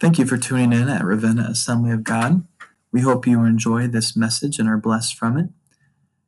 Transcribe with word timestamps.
Thank 0.00 0.18
you 0.18 0.26
for 0.26 0.36
tuning 0.36 0.72
in 0.72 0.88
at 0.88 1.04
Ravenna 1.04 1.46
Assembly 1.50 1.92
of 1.92 2.02
God. 2.02 2.46
We 2.90 3.00
hope 3.02 3.26
you 3.26 3.44
enjoy 3.44 3.86
this 3.86 4.16
message 4.16 4.58
and 4.58 4.68
are 4.68 4.76
blessed 4.76 5.14
from 5.16 5.38
it. 5.38 5.50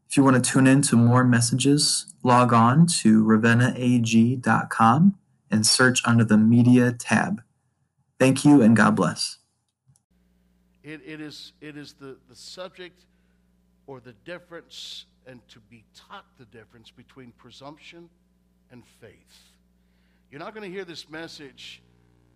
If 0.09 0.17
you 0.17 0.23
want 0.23 0.43
to 0.43 0.51
tune 0.51 0.67
in 0.67 0.83
to 0.83 0.97
more 0.97 1.25
messages, 1.25 2.07
log 2.23 2.53
on 2.53 2.87
to 3.03 3.25
ravennaag.com 3.25 5.15
and 5.51 5.67
search 5.67 6.01
under 6.05 6.25
the 6.25 6.39
Media 6.39 6.93
tab. 6.93 7.43
Thank 8.19 8.45
you 8.45 8.63
and 8.63 8.77
God 8.77 8.95
bless. 8.95 9.39
It, 10.85 11.01
it 11.05 11.21
is, 11.21 11.53
it 11.61 11.77
is 11.77 11.95
the, 11.95 12.17
the 12.29 12.37
subject 12.37 13.05
or 13.89 13.99
the 14.01 14.15
difference 14.25 15.07
and 15.27 15.47
to 15.49 15.59
be 15.59 15.85
taught 15.95 16.27
the 16.39 16.45
difference 16.47 16.91
between 16.93 17.33
presumption 17.33 18.09
and 18.71 18.85
faith. 19.01 19.51
You're 20.31 20.39
not 20.39 20.55
going 20.55 20.69
to 20.69 20.75
hear 20.75 20.85
this 20.85 21.11
message. 21.11 21.83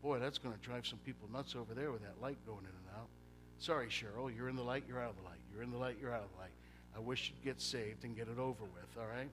Boy, 0.02 0.18
that's 0.18 0.38
going 0.38 0.54
to 0.54 0.60
drive 0.60 0.86
some 0.86 0.98
people 1.04 1.28
nuts 1.32 1.54
over 1.54 1.74
there 1.74 1.92
with 1.92 2.02
that 2.02 2.20
light 2.22 2.38
going 2.46 2.60
in 2.60 2.64
and 2.64 2.98
out. 2.98 3.08
Sorry, 3.58 3.88
Cheryl, 3.88 4.34
you're 4.34 4.48
in 4.48 4.56
the 4.56 4.62
light, 4.62 4.84
you're 4.88 5.00
out 5.00 5.10
of 5.10 5.16
the 5.16 5.22
light. 5.22 5.40
You're 5.52 5.62
in 5.62 5.70
the 5.70 5.76
light, 5.76 5.96
you're 6.00 6.12
out 6.12 6.22
of 6.22 6.30
the 6.34 6.38
light. 6.40 6.52
I 6.96 7.00
wish 7.00 7.30
you'd 7.30 7.44
get 7.44 7.60
saved 7.60 8.04
and 8.04 8.16
get 8.16 8.28
it 8.28 8.38
over 8.38 8.64
with, 8.64 8.98
all 8.98 9.06
right? 9.06 9.28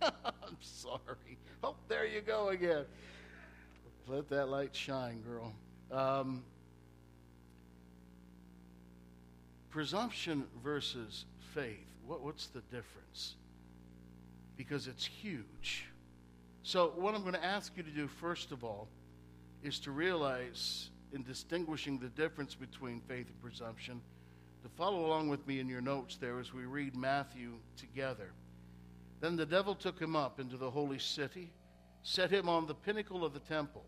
I'm 0.24 0.56
sorry. 0.60 1.38
Oh, 1.62 1.76
there 1.88 2.06
you 2.06 2.22
go 2.22 2.48
again. 2.48 2.84
Let 4.08 4.28
that 4.30 4.48
light 4.48 4.74
shine, 4.74 5.22
girl. 5.22 5.52
Um, 5.90 6.42
presumption 9.70 10.44
versus 10.62 11.24
faith. 11.54 11.86
What, 12.06 12.22
what's 12.22 12.46
the 12.46 12.60
difference? 12.60 13.34
Because 14.56 14.86
it's 14.86 15.04
huge. 15.04 15.86
So, 16.66 16.92
what 16.96 17.14
I'm 17.14 17.20
going 17.20 17.34
to 17.34 17.44
ask 17.44 17.76
you 17.76 17.84
to 17.84 17.90
do, 17.90 18.08
first 18.08 18.50
of 18.50 18.64
all, 18.64 18.88
is 19.62 19.78
to 19.78 19.92
realize 19.92 20.90
in 21.12 21.22
distinguishing 21.22 21.96
the 21.96 22.08
difference 22.08 22.56
between 22.56 23.00
faith 23.02 23.28
and 23.28 23.40
presumption, 23.40 24.00
to 24.64 24.68
follow 24.70 25.06
along 25.06 25.28
with 25.28 25.46
me 25.46 25.60
in 25.60 25.68
your 25.68 25.80
notes 25.80 26.16
there 26.16 26.40
as 26.40 26.52
we 26.52 26.64
read 26.64 26.96
Matthew 26.96 27.52
together. 27.76 28.32
Then 29.20 29.36
the 29.36 29.46
devil 29.46 29.76
took 29.76 29.96
him 29.96 30.16
up 30.16 30.40
into 30.40 30.56
the 30.56 30.68
holy 30.68 30.98
city, 30.98 31.52
set 32.02 32.32
him 32.32 32.48
on 32.48 32.66
the 32.66 32.74
pinnacle 32.74 33.24
of 33.24 33.32
the 33.32 33.38
temple, 33.38 33.84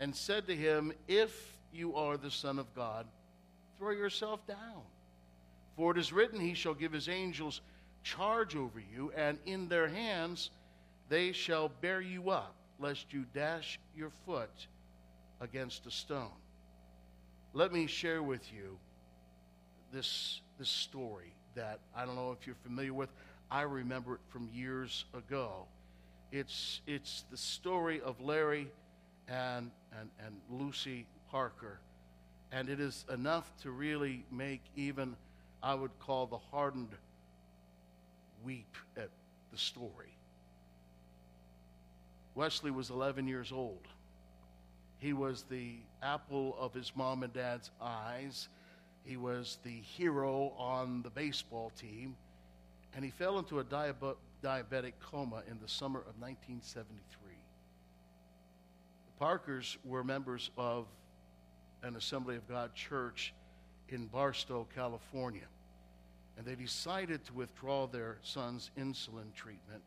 and 0.00 0.16
said 0.16 0.48
to 0.48 0.56
him, 0.56 0.92
If 1.06 1.56
you 1.72 1.94
are 1.94 2.16
the 2.16 2.28
Son 2.28 2.58
of 2.58 2.74
God, 2.74 3.06
throw 3.78 3.92
yourself 3.92 4.44
down. 4.48 4.82
For 5.76 5.92
it 5.92 5.98
is 5.98 6.12
written, 6.12 6.40
He 6.40 6.54
shall 6.54 6.74
give 6.74 6.90
His 6.90 7.08
angels 7.08 7.60
charge 8.02 8.56
over 8.56 8.80
you, 8.80 9.12
and 9.16 9.38
in 9.46 9.68
their 9.68 9.86
hands 9.86 10.50
they 11.08 11.32
shall 11.32 11.70
bear 11.80 12.00
you 12.00 12.30
up, 12.30 12.54
lest 12.78 13.12
you 13.12 13.24
dash 13.34 13.78
your 13.96 14.10
foot 14.24 14.66
against 15.40 15.86
a 15.86 15.90
stone. 15.90 16.30
Let 17.52 17.72
me 17.72 17.86
share 17.86 18.22
with 18.22 18.52
you 18.52 18.78
this, 19.92 20.40
this 20.58 20.68
story 20.68 21.32
that 21.54 21.78
I 21.96 22.04
don't 22.04 22.16
know 22.16 22.32
if 22.32 22.46
you're 22.46 22.56
familiar 22.64 22.92
with. 22.92 23.10
I 23.50 23.62
remember 23.62 24.14
it 24.14 24.20
from 24.28 24.48
years 24.52 25.04
ago. 25.14 25.66
It's, 26.32 26.80
it's 26.86 27.24
the 27.30 27.36
story 27.36 28.00
of 28.00 28.20
Larry 28.20 28.68
and, 29.28 29.70
and, 29.98 30.10
and 30.24 30.40
Lucy 30.50 31.06
Parker. 31.30 31.78
And 32.50 32.68
it 32.68 32.80
is 32.80 33.04
enough 33.12 33.52
to 33.62 33.70
really 33.70 34.24
make 34.32 34.62
even, 34.74 35.16
I 35.62 35.74
would 35.74 35.96
call 36.00 36.26
the 36.26 36.38
hardened 36.38 36.90
weep 38.44 38.76
at 38.96 39.10
the 39.52 39.58
story. 39.58 40.13
Wesley 42.34 42.70
was 42.70 42.90
11 42.90 43.28
years 43.28 43.52
old. 43.52 43.86
He 44.98 45.12
was 45.12 45.44
the 45.48 45.76
apple 46.02 46.56
of 46.58 46.74
his 46.74 46.92
mom 46.96 47.22
and 47.22 47.32
dad's 47.32 47.70
eyes. 47.80 48.48
He 49.04 49.16
was 49.16 49.58
the 49.62 49.80
hero 49.80 50.52
on 50.58 51.02
the 51.02 51.10
baseball 51.10 51.70
team. 51.78 52.16
And 52.94 53.04
he 53.04 53.10
fell 53.10 53.38
into 53.38 53.58
a 53.58 53.64
diabetic 53.64 54.92
coma 55.00 55.42
in 55.50 55.58
the 55.60 55.68
summer 55.68 56.00
of 56.00 56.18
1973. 56.20 57.32
The 59.06 59.18
Parkers 59.18 59.78
were 59.84 60.02
members 60.02 60.50
of 60.56 60.86
an 61.82 61.96
Assembly 61.96 62.36
of 62.36 62.48
God 62.48 62.74
church 62.74 63.34
in 63.90 64.06
Barstow, 64.06 64.66
California. 64.74 65.46
And 66.36 66.46
they 66.46 66.54
decided 66.54 67.24
to 67.26 67.34
withdraw 67.34 67.86
their 67.86 68.18
son's 68.22 68.70
insulin 68.78 69.32
treatment 69.34 69.82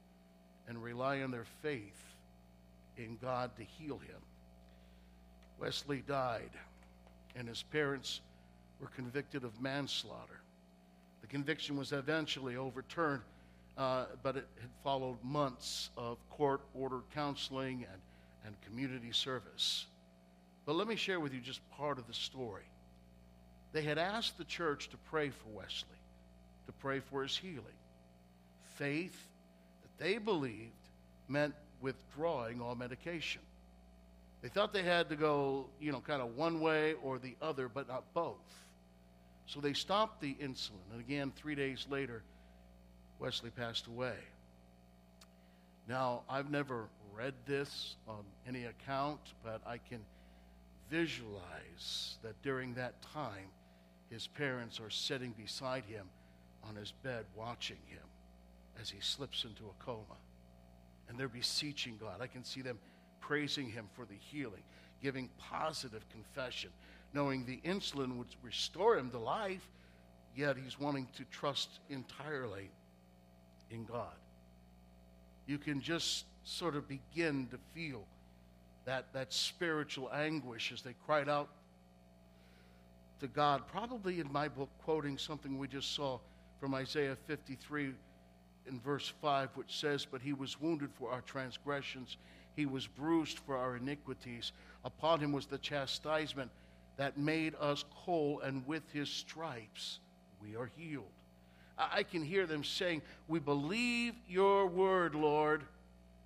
and 0.68 0.82
rely 0.82 1.22
on 1.22 1.32
their 1.32 1.48
faith 1.62 2.17
in 2.98 3.18
God 3.22 3.56
to 3.58 3.64
heal 3.64 3.98
him. 3.98 4.22
Wesley 5.60 6.04
died, 6.08 6.52
and 7.36 7.48
his 7.48 7.64
parents 7.64 8.22
were 8.80 8.88
convicted 8.88 9.44
of 9.44 9.60
manslaughter. 9.62 10.42
The 11.22 11.28
conviction 11.28 11.78
was 11.78 11.92
eventually 11.92 12.56
overturned, 12.56 13.24
uh, 13.78 14.06
but 14.24 14.38
it 14.38 14.48
had 14.62 14.70
followed 14.84 15.18
months 15.24 15.90
of 15.98 16.18
court 16.30 16.62
ordered 16.74 17.04
counseling 17.14 17.86
and, 17.92 18.02
and 18.46 18.56
community 18.62 19.12
service. 19.12 19.86
But 20.66 20.76
let 20.76 20.88
me 20.88 20.96
share 20.96 21.20
with 21.20 21.34
you 21.34 21.40
just 21.40 21.68
part 21.72 21.98
of 21.98 22.08
the 22.08 22.14
story. 22.14 22.66
They 23.74 23.82
had 23.82 23.98
asked 23.98 24.38
the 24.38 24.44
church 24.44 24.90
to 24.90 24.98
pray 25.10 25.30
for 25.30 25.50
Wesley, 25.50 26.00
to 26.68 26.72
pray 26.74 27.00
for 27.00 27.24
his 27.24 27.36
healing. 27.36 27.64
Faith 28.76 29.28
that 29.82 30.04
they 30.04 30.18
believed 30.18 30.72
meant 31.28 31.54
withdrawing 31.82 32.62
all 32.62 32.76
medication. 32.76 33.42
They 34.42 34.50
thought 34.50 34.74
they 34.74 34.84
had 34.84 35.10
to 35.10 35.16
go, 35.16 35.68
you 35.80 35.92
know, 35.92 36.00
kind 36.00 36.22
of 36.22 36.36
one 36.36 36.60
way 36.60 36.94
or 37.04 37.18
the 37.18 37.36
other, 37.42 37.68
but 37.68 37.88
not 37.88 38.04
both. 38.14 38.36
So 39.48 39.60
they 39.60 39.74
stopped 39.74 40.22
the 40.22 40.36
insulin. 40.36 40.92
And 40.92 41.00
again, 41.00 41.32
three 41.36 41.56
days 41.56 41.88
later, 41.90 42.22
Wesley 43.20 43.50
passed 43.50 43.88
away. 43.88 44.16
Now, 45.88 46.24
I've 46.30 46.52
never 46.52 46.88
read 47.16 47.34
this 47.46 47.96
on 48.08 48.24
any 48.48 48.66
account, 48.66 49.20
but 49.44 49.62
I 49.66 49.78
can 49.78 50.02
visualize 50.90 52.18
that 52.22 52.40
during 52.44 52.74
that 52.76 53.02
time, 53.02 53.50
his 54.10 54.28
parents 54.28 54.80
are 54.80 54.90
sitting 54.90 55.34
beside 55.38 55.84
him 55.86 56.08
on 56.68 56.76
his 56.76 56.92
bed 57.04 57.26
watching 57.36 57.78
him 57.88 58.04
as 58.80 58.90
he 58.90 59.00
slips 59.02 59.44
into 59.44 59.64
a 59.64 59.84
coma. 59.84 60.18
And 61.10 61.18
they're 61.18 61.28
beseeching 61.28 61.98
God. 62.00 62.22
I 62.22 62.28
can 62.28 62.44
see 62.44 62.62
them 62.62 62.80
praising 63.20 63.70
him 63.70 63.88
for 63.94 64.06
the 64.06 64.16
healing, 64.20 64.64
giving 65.02 65.30
positive 65.38 66.08
confession, 66.10 66.70
knowing 67.14 67.46
the 67.46 67.60
insulin 67.66 68.18
would 68.18 68.28
restore 68.42 68.98
him 68.98 69.10
to 69.12 69.20
life, 69.20 69.68
yet 70.36 70.56
he's 70.58 70.80
wanting 70.80 71.08
to 71.18 71.24
trust 71.26 71.80
entirely 71.90 72.70
in 73.72 73.86
God. 73.86 74.16
You 75.46 75.58
can 75.58 75.82
just 75.82 76.26
sort 76.44 76.76
of 76.76 76.88
begin 76.88 77.48
to 77.52 77.58
feel 77.74 78.06
that, 78.86 79.12
that 79.14 79.34
spiritual 79.34 80.10
anguish 80.14 80.72
as 80.72 80.82
they 80.82 80.96
cried 81.06 81.28
out 81.28 81.50
to 83.20 83.28
God, 83.28 83.64
probably 83.68 84.20
in 84.20 84.32
my 84.32 84.48
book, 84.48 84.70
quoting 84.84 85.18
something 85.18 85.58
we 85.58 85.68
just 85.68 85.96
saw 85.96 86.20
from 86.60 86.74
Isaiah 86.74 87.18
53 87.28 87.94
in 88.68 88.80
verse 88.80 89.12
5, 89.22 89.50
which 89.56 89.80
says, 89.80 90.06
But 90.10 90.22
he 90.22 90.34
was 90.34 90.60
wounded 90.60 90.90
for 90.94 91.12
our 91.12 91.22
transgressions, 91.22 92.18
he 92.56 92.66
was 92.66 92.88
bruised 92.88 93.40
for 93.40 93.56
our 93.56 93.78
iniquities. 93.78 94.52
Upon 94.84 95.20
him 95.20 95.32
was 95.32 95.46
the 95.46 95.58
chastisement 95.58 96.52
that 96.98 97.18
made 97.18 97.54
us 97.60 97.86
whole, 97.90 98.40
and 98.42 98.66
with 98.68 98.84
his 98.92 99.10
stripes 99.10 100.00
we 100.42 100.56
are 100.56 100.70
healed. 100.76 101.06
I 101.78 102.04
can 102.04 102.24
hear 102.24 102.48
them 102.48 102.64
saying, 102.64 103.04
We 103.28 103.40
believe 103.40 104.16
your 104.28 104.66
word, 104.66 105.14
Lord. 105.14 105.64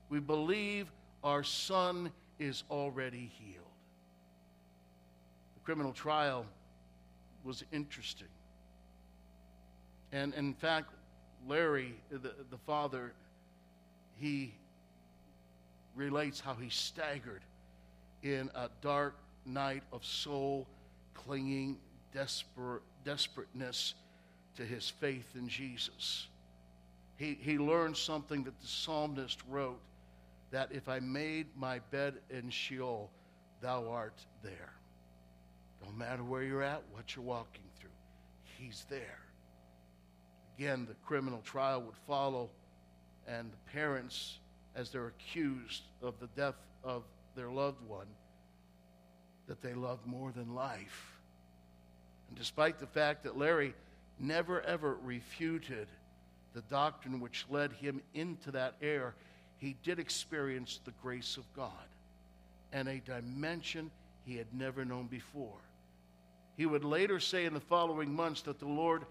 We 0.09 0.19
believe 0.19 0.91
our 1.23 1.44
son 1.44 2.12
is 2.40 2.63
already 2.72 3.31
healed. 3.38 3.66
The 5.55 5.59
criminal 5.61 5.91
trial 5.91 6.46
was 7.44 7.64
interesting. 7.72 8.28
And 10.11 10.34
in 10.34 10.53
fact, 10.53 10.94
Larry, 11.47 11.93
the, 12.09 12.34
the 12.49 12.58
father, 12.66 13.14
he 14.20 14.53
relates 15.96 16.40
how 16.40 16.53
he 16.53 16.70
staggered 16.70 17.41
in 18.23 18.49
a 18.55 18.70
dark 18.82 19.16
night 19.46 19.84
of 19.91 20.05
soul 20.05 20.67
clinging 21.14 21.78
desperate, 22.14 22.84
desperateness 23.03 23.96
to 24.55 24.64
his 24.64 24.90
faith 24.90 25.35
in 25.35 25.47
Jesus. 25.47 26.28
He, 27.17 27.38
he 27.40 27.58
learned 27.58 27.97
something 27.97 28.44
that 28.44 28.59
the 28.59 28.67
psalmist 28.67 29.40
wrote 29.49 29.79
that 30.52 30.72
if 30.72 30.90
I 30.90 30.99
made 30.99 31.47
my 31.55 31.79
bed 31.91 32.16
in 32.29 32.49
Sheol, 32.49 33.09
thou 33.61 33.87
art 33.90 34.26
there. 34.44 34.73
No 35.84 35.91
matter 35.91 36.23
where 36.23 36.44
you're 36.44 36.64
at, 36.64 36.84
what 36.91 37.16
you're 37.16 37.26
walking 37.26 37.64
through, 37.79 37.90
he's 38.58 38.85
there. 38.90 39.20
Again, 40.61 40.85
the 40.85 40.93
criminal 41.08 41.41
trial 41.43 41.81
would 41.81 41.97
follow, 42.05 42.47
and 43.28 43.52
the 43.52 43.72
parents 43.72 44.37
as 44.75 44.91
they're 44.91 45.08
accused 45.08 45.81
of 46.03 46.19
the 46.19 46.28
death 46.35 46.53
of 46.84 47.02
their 47.35 47.49
loved 47.49 47.81
one, 47.87 48.05
that 49.47 49.59
they 49.63 49.73
loved 49.73 50.05
more 50.05 50.31
than 50.31 50.53
life. 50.53 51.17
And 52.29 52.37
despite 52.37 52.78
the 52.78 52.85
fact 52.85 53.23
that 53.23 53.35
Larry 53.35 53.73
never 54.19 54.61
ever 54.61 54.99
refuted 55.02 55.87
the 56.53 56.61
doctrine 56.61 57.19
which 57.19 57.47
led 57.49 57.72
him 57.72 57.99
into 58.13 58.52
that 58.52 58.75
error, 58.84 59.16
he 59.58 59.75
did 59.81 59.97
experience 59.97 60.79
the 60.85 60.93
grace 61.02 61.37
of 61.37 61.53
God 61.55 61.72
and 62.72 62.87
a 62.87 62.99
dimension 62.99 63.90
he 64.28 64.37
had 64.37 64.53
never 64.53 64.85
known 64.85 65.08
before. 65.08 65.58
He 66.55 66.67
would 66.67 66.84
later 66.84 67.19
say 67.19 67.46
in 67.46 67.55
the 67.55 67.59
following 67.59 68.13
months 68.13 68.43
that 68.43 68.59
the 68.59 68.67
Lord 68.67 69.05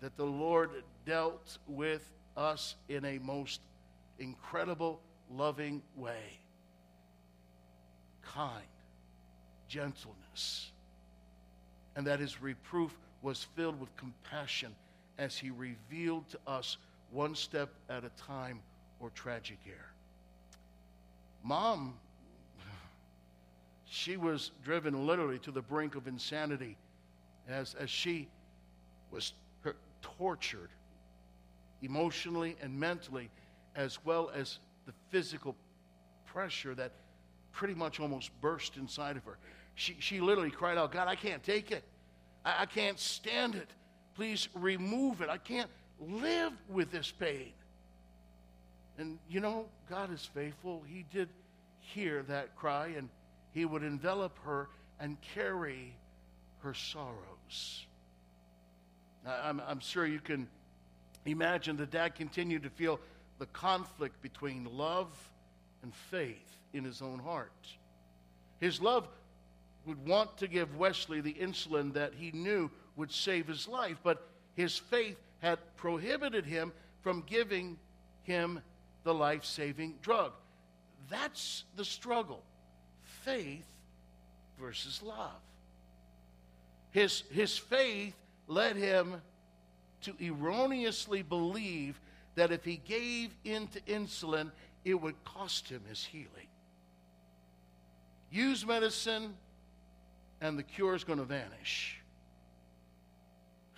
that 0.00 0.16
the 0.16 0.24
Lord 0.24 0.70
dealt 1.04 1.58
with 1.66 2.10
us 2.36 2.76
in 2.88 3.04
a 3.04 3.18
most 3.18 3.60
incredible, 4.18 5.00
loving 5.30 5.82
way. 5.96 6.38
Kind, 8.22 8.64
gentleness, 9.68 10.72
and 11.96 12.06
that 12.06 12.20
his 12.20 12.40
reproof 12.40 12.96
was 13.22 13.46
filled 13.56 13.78
with 13.78 13.94
compassion 13.96 14.74
as 15.18 15.36
he 15.36 15.50
revealed 15.50 16.28
to 16.30 16.38
us 16.46 16.78
one 17.10 17.34
step 17.34 17.70
at 17.88 18.04
a 18.04 18.10
time 18.10 18.60
or 19.00 19.10
tragic 19.10 19.58
error. 19.66 19.92
Mom 21.42 21.94
she 23.84 24.16
was 24.16 24.52
driven 24.64 25.06
literally 25.06 25.38
to 25.40 25.50
the 25.50 25.62
brink 25.62 25.94
of 25.94 26.06
insanity 26.06 26.76
as, 27.48 27.74
as 27.74 27.90
she 27.90 28.28
was 29.10 29.32
tortured 30.02 30.70
emotionally 31.82 32.56
and 32.62 32.78
mentally, 32.78 33.30
as 33.74 34.04
well 34.04 34.30
as 34.34 34.58
the 34.86 34.92
physical 35.10 35.56
pressure 36.26 36.74
that 36.74 36.92
pretty 37.52 37.74
much 37.74 38.00
almost 38.00 38.30
burst 38.40 38.76
inside 38.76 39.16
of 39.16 39.24
her. 39.24 39.38
She, 39.74 39.96
she 39.98 40.20
literally 40.20 40.50
cried 40.50 40.78
out, 40.78 40.92
God, 40.92 41.08
I 41.08 41.14
can't 41.14 41.42
take 41.42 41.70
it. 41.70 41.84
I, 42.44 42.62
I 42.62 42.66
can't 42.66 42.98
stand 42.98 43.54
it. 43.54 43.68
Please 44.14 44.48
remove 44.54 45.20
it. 45.22 45.28
I 45.28 45.38
can't 45.38 45.70
live 46.00 46.52
with 46.68 46.90
this 46.90 47.10
pain. 47.10 47.52
And 48.98 49.18
you 49.28 49.40
know, 49.40 49.66
God 49.88 50.12
is 50.12 50.28
faithful. 50.34 50.82
He 50.86 51.04
did 51.10 51.28
hear 51.78 52.22
that 52.24 52.54
cry 52.56 52.88
and 52.96 53.08
he 53.52 53.64
would 53.64 53.82
envelop 53.82 54.38
her 54.44 54.68
and 55.00 55.16
carry 55.34 55.94
her 56.62 56.74
sorrows. 56.74 57.86
I'm, 59.26 59.60
I'm 59.66 59.80
sure 59.80 60.06
you 60.06 60.20
can 60.20 60.48
imagine 61.26 61.76
that 61.76 61.90
dad 61.90 62.14
continued 62.14 62.62
to 62.62 62.70
feel 62.70 63.00
the 63.38 63.46
conflict 63.46 64.20
between 64.22 64.64
love 64.64 65.08
and 65.82 65.94
faith 65.94 66.56
in 66.72 66.84
his 66.84 67.02
own 67.02 67.18
heart. 67.18 67.52
His 68.60 68.80
love 68.80 69.08
would 69.86 70.06
want 70.06 70.36
to 70.38 70.48
give 70.48 70.76
Wesley 70.76 71.20
the 71.20 71.34
insulin 71.34 71.94
that 71.94 72.12
he 72.14 72.30
knew 72.32 72.70
would 72.96 73.10
save 73.10 73.46
his 73.46 73.66
life, 73.66 73.96
but 74.02 74.28
his 74.54 74.76
faith 74.76 75.16
had 75.40 75.58
prohibited 75.76 76.44
him 76.44 76.72
from 77.02 77.24
giving 77.26 77.78
him 78.22 78.60
the 79.04 79.14
life 79.14 79.44
saving 79.44 79.94
drug. 80.02 80.32
That's 81.08 81.64
the 81.76 81.84
struggle 81.84 82.42
faith 83.02 83.64
versus 84.60 85.02
love. 85.02 85.40
His, 86.90 87.22
his 87.30 87.56
faith 87.56 88.14
led 88.50 88.76
him 88.76 89.22
to 90.02 90.12
erroneously 90.20 91.22
believe 91.22 92.00
that 92.34 92.50
if 92.50 92.64
he 92.64 92.76
gave 92.76 93.30
in 93.44 93.68
to 93.68 93.80
insulin, 93.82 94.50
it 94.84 94.94
would 94.94 95.14
cost 95.24 95.68
him 95.68 95.82
his 95.88 96.04
healing. 96.04 96.48
Use 98.30 98.66
medicine, 98.66 99.34
and 100.40 100.58
the 100.58 100.62
cure 100.62 100.94
is 100.94 101.04
going 101.04 101.18
to 101.18 101.24
vanish. 101.24 102.00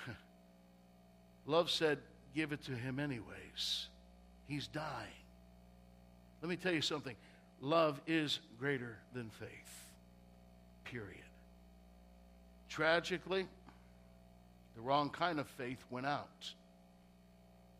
Love 1.46 1.70
said, 1.70 1.98
Give 2.34 2.52
it 2.52 2.64
to 2.64 2.72
him 2.72 2.98
anyways. 2.98 3.88
He's 4.46 4.66
dying. 4.68 5.10
Let 6.40 6.48
me 6.48 6.56
tell 6.56 6.72
you 6.72 6.80
something 6.80 7.14
love 7.60 8.00
is 8.06 8.40
greater 8.58 8.96
than 9.12 9.28
faith. 9.38 9.90
Period. 10.84 11.24
Tragically, 12.68 13.46
the 14.74 14.80
wrong 14.80 15.10
kind 15.10 15.38
of 15.38 15.46
faith 15.48 15.84
went 15.90 16.06
out. 16.06 16.52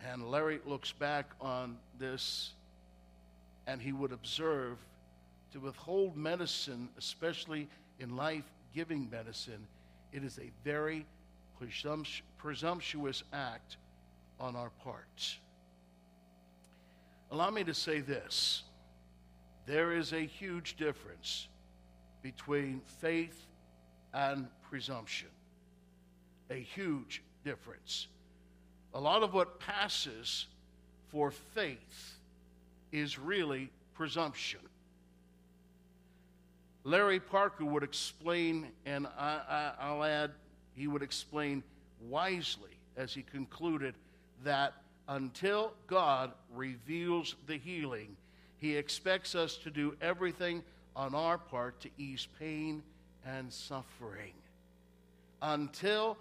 And 0.05 0.31
Larry 0.31 0.61
looks 0.67 0.93
back 0.93 1.31
on 1.41 1.79
this 1.99 2.53
and 3.67 3.81
he 3.81 3.93
would 3.93 4.13
observe 4.13 4.79
to 5.53 5.61
withhold 5.61 6.17
medicine, 6.17 6.89
especially 6.99 7.69
in 8.01 8.17
life 8.17 8.45
giving 8.75 9.09
medicine, 9.11 9.67
it 10.13 10.25
is 10.25 10.39
a 10.39 10.51
very 10.65 11.07
presumptuous 12.39 13.23
act 13.33 13.77
on 14.41 14.57
our 14.57 14.71
part. 14.83 15.39
Allow 17.31 17.51
me 17.51 17.65
to 17.65 17.75
say 17.75 18.01
this 18.01 18.65
there 19.67 19.93
is 19.93 20.13
a 20.13 20.21
huge 20.21 20.77
difference 20.77 21.49
between 22.23 22.81
faith 23.01 23.47
and 24.13 24.49
presumption. 24.69 25.29
A 26.53 26.61
huge 26.61 27.23
difference. 27.45 28.09
A 28.93 29.01
lot 29.01 29.23
of 29.23 29.33
what 29.33 29.59
passes 29.59 30.47
for 31.09 31.31
faith 31.31 32.19
is 32.93 33.19
really 33.19 33.71
presumption. 33.95 34.61
Larry 36.85 37.21
Parker 37.21 37.65
would 37.65 37.83
explain, 37.83 38.67
and 38.85 39.07
I, 39.19 39.95
will 39.95 40.05
add, 40.05 40.33
he 40.75 40.89
would 40.89 41.03
explain 41.03 41.63
wisely 42.07 42.77
as 42.99 43.15
he 43.15 43.23
concluded 43.23 43.95
that 44.45 44.75
until 45.09 45.73
God 45.87 46.33
reveals 46.55 47.35
the 47.47 47.57
healing, 47.57 48.15
he 48.59 48.77
expects 48.77 49.35
us 49.35 49.57
to 49.59 49.71
do 49.71 49.97
everything 50.03 50.63
on 50.95 51.15
our 51.15 51.39
part 51.39 51.81
to 51.81 51.89
ease 51.97 52.29
pain 52.39 52.83
and 53.25 53.51
suffering. 53.51 54.35
Until 55.41 56.19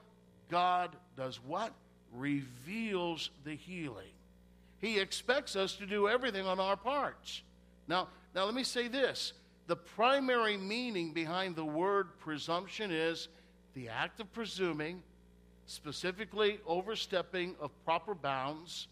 God 0.51 0.91
does 1.17 1.39
what? 1.43 1.73
Reveals 2.13 3.31
the 3.45 3.55
healing. 3.55 4.11
He 4.79 4.99
expects 4.99 5.55
us 5.55 5.75
to 5.75 5.85
do 5.85 6.09
everything 6.09 6.45
on 6.45 6.59
our 6.59 6.75
parts. 6.75 7.41
Now, 7.87 8.09
now 8.35 8.45
let 8.45 8.53
me 8.53 8.63
say 8.63 8.87
this. 8.87 9.33
The 9.67 9.75
primary 9.77 10.57
meaning 10.57 11.13
behind 11.13 11.55
the 11.55 11.63
word 11.63 12.19
presumption 12.19 12.91
is 12.91 13.29
the 13.73 13.87
act 13.87 14.19
of 14.19 14.31
presuming, 14.33 15.01
specifically 15.67 16.59
overstepping 16.67 17.55
of 17.61 17.71
proper 17.85 18.13
bounds, 18.13 18.87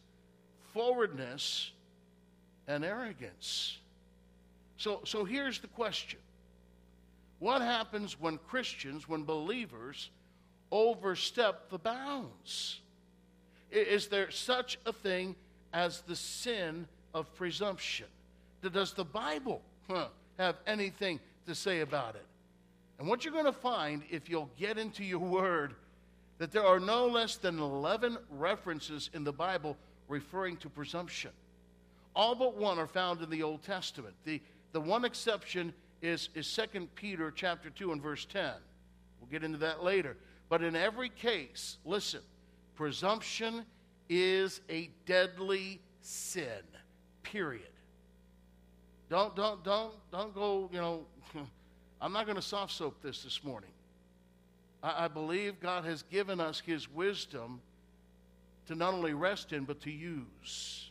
forwardness, 0.73 1.71
and 2.67 2.85
arrogance. 2.85 3.79
So, 4.77 5.01
so 5.03 5.25
here's 5.25 5.59
the 5.59 5.67
question 5.67 6.19
What 7.39 7.61
happens 7.61 8.17
when 8.17 8.37
Christians, 8.37 9.09
when 9.09 9.23
believers, 9.23 10.09
overstep 10.71 11.69
the 11.69 11.77
bounds? 11.77 12.79
Is 13.71 14.07
there 14.07 14.31
such 14.31 14.79
a 14.85 14.93
thing 14.93 15.35
as 15.73 16.01
the 16.01 16.15
sin 16.15 16.87
of 17.13 17.33
presumption? 17.35 18.07
Does 18.61 18.93
the 18.93 19.05
Bible 19.05 19.61
huh, 19.89 20.07
have 20.37 20.55
anything 20.67 21.19
to 21.45 21.55
say 21.55 21.81
about 21.81 22.15
it? 22.15 22.25
And 22.97 23.07
what 23.07 23.23
you're 23.23 23.33
going 23.33 23.45
to 23.45 23.53
find 23.53 24.03
if 24.09 24.29
you'll 24.29 24.49
get 24.57 24.77
into 24.77 25.03
your 25.03 25.19
word, 25.19 25.73
that 26.37 26.51
there 26.51 26.65
are 26.65 26.79
no 26.79 27.07
less 27.07 27.37
than 27.37 27.59
11 27.59 28.17
references 28.31 29.09
in 29.13 29.23
the 29.23 29.31
Bible 29.31 29.77
referring 30.07 30.57
to 30.57 30.69
presumption. 30.69 31.31
All 32.15 32.35
but 32.35 32.57
one 32.57 32.79
are 32.79 32.87
found 32.87 33.21
in 33.21 33.29
the 33.29 33.43
Old 33.43 33.63
Testament. 33.63 34.15
The, 34.25 34.41
the 34.71 34.81
one 34.81 35.05
exception 35.05 35.73
is, 36.01 36.29
is 36.33 36.51
2 36.73 36.87
Peter 36.95 37.31
chapter 37.31 37.69
2 37.69 37.91
and 37.91 38.01
verse 38.01 38.25
10. 38.25 38.51
We'll 39.19 39.29
get 39.29 39.43
into 39.43 39.59
that 39.59 39.83
later. 39.83 40.17
But 40.49 40.63
in 40.63 40.75
every 40.75 41.09
case, 41.09 41.77
listen, 41.85 42.21
presumption 42.75 43.65
is 44.09 44.61
a 44.69 44.89
deadly 45.05 45.79
sin. 46.01 46.63
Period. 47.23 47.69
Don't 49.09 49.35
don't 49.35 49.63
don't 49.63 49.93
don't 50.11 50.33
go, 50.33 50.69
you 50.71 50.79
know, 50.79 51.05
I'm 52.01 52.11
not 52.11 52.25
going 52.25 52.35
to 52.35 52.41
soft 52.41 52.73
soap 52.73 53.01
this 53.01 53.23
this 53.23 53.43
morning. 53.43 53.69
I, 54.81 55.05
I 55.05 55.07
believe 55.07 55.59
God 55.59 55.85
has 55.85 56.03
given 56.03 56.39
us 56.39 56.59
his 56.59 56.89
wisdom 56.91 57.61
to 58.67 58.75
not 58.75 58.93
only 58.93 59.13
rest 59.13 59.53
in, 59.53 59.65
but 59.65 59.81
to 59.81 59.91
use 59.91 60.89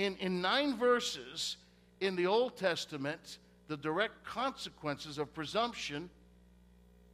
in, 0.00 0.16
in 0.16 0.40
nine 0.40 0.76
verses 0.76 1.56
in 2.00 2.16
the 2.16 2.26
Old 2.26 2.56
Testament, 2.56 3.38
the 3.68 3.76
direct 3.76 4.24
consequences 4.24 5.18
of 5.18 5.32
presumption 5.34 6.08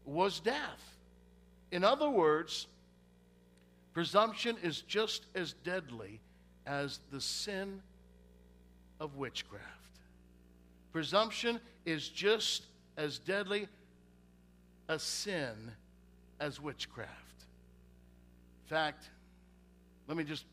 was 0.04 0.40
death. 0.40 0.96
In 1.70 1.85
other 1.85 2.08
words, 2.08 2.66
presumption 3.92 4.56
is 4.62 4.80
just 4.82 5.26
as 5.35 5.52
deadly 5.64 6.20
as 6.66 7.00
the 7.11 7.20
sin 7.20 7.82
of 9.00 9.16
witchcraft. 9.16 9.64
Presumption 10.92 11.61
is 11.85 12.08
just 12.08 12.64
as 12.96 13.18
deadly 13.18 13.68
a 14.88 14.99
sin 14.99 15.73
as 16.40 16.61
witchcraft. 16.61 17.11
In 18.64 18.68
fact, 18.68 19.11
let 20.08 20.16
me 20.16 20.25
just 20.25 20.44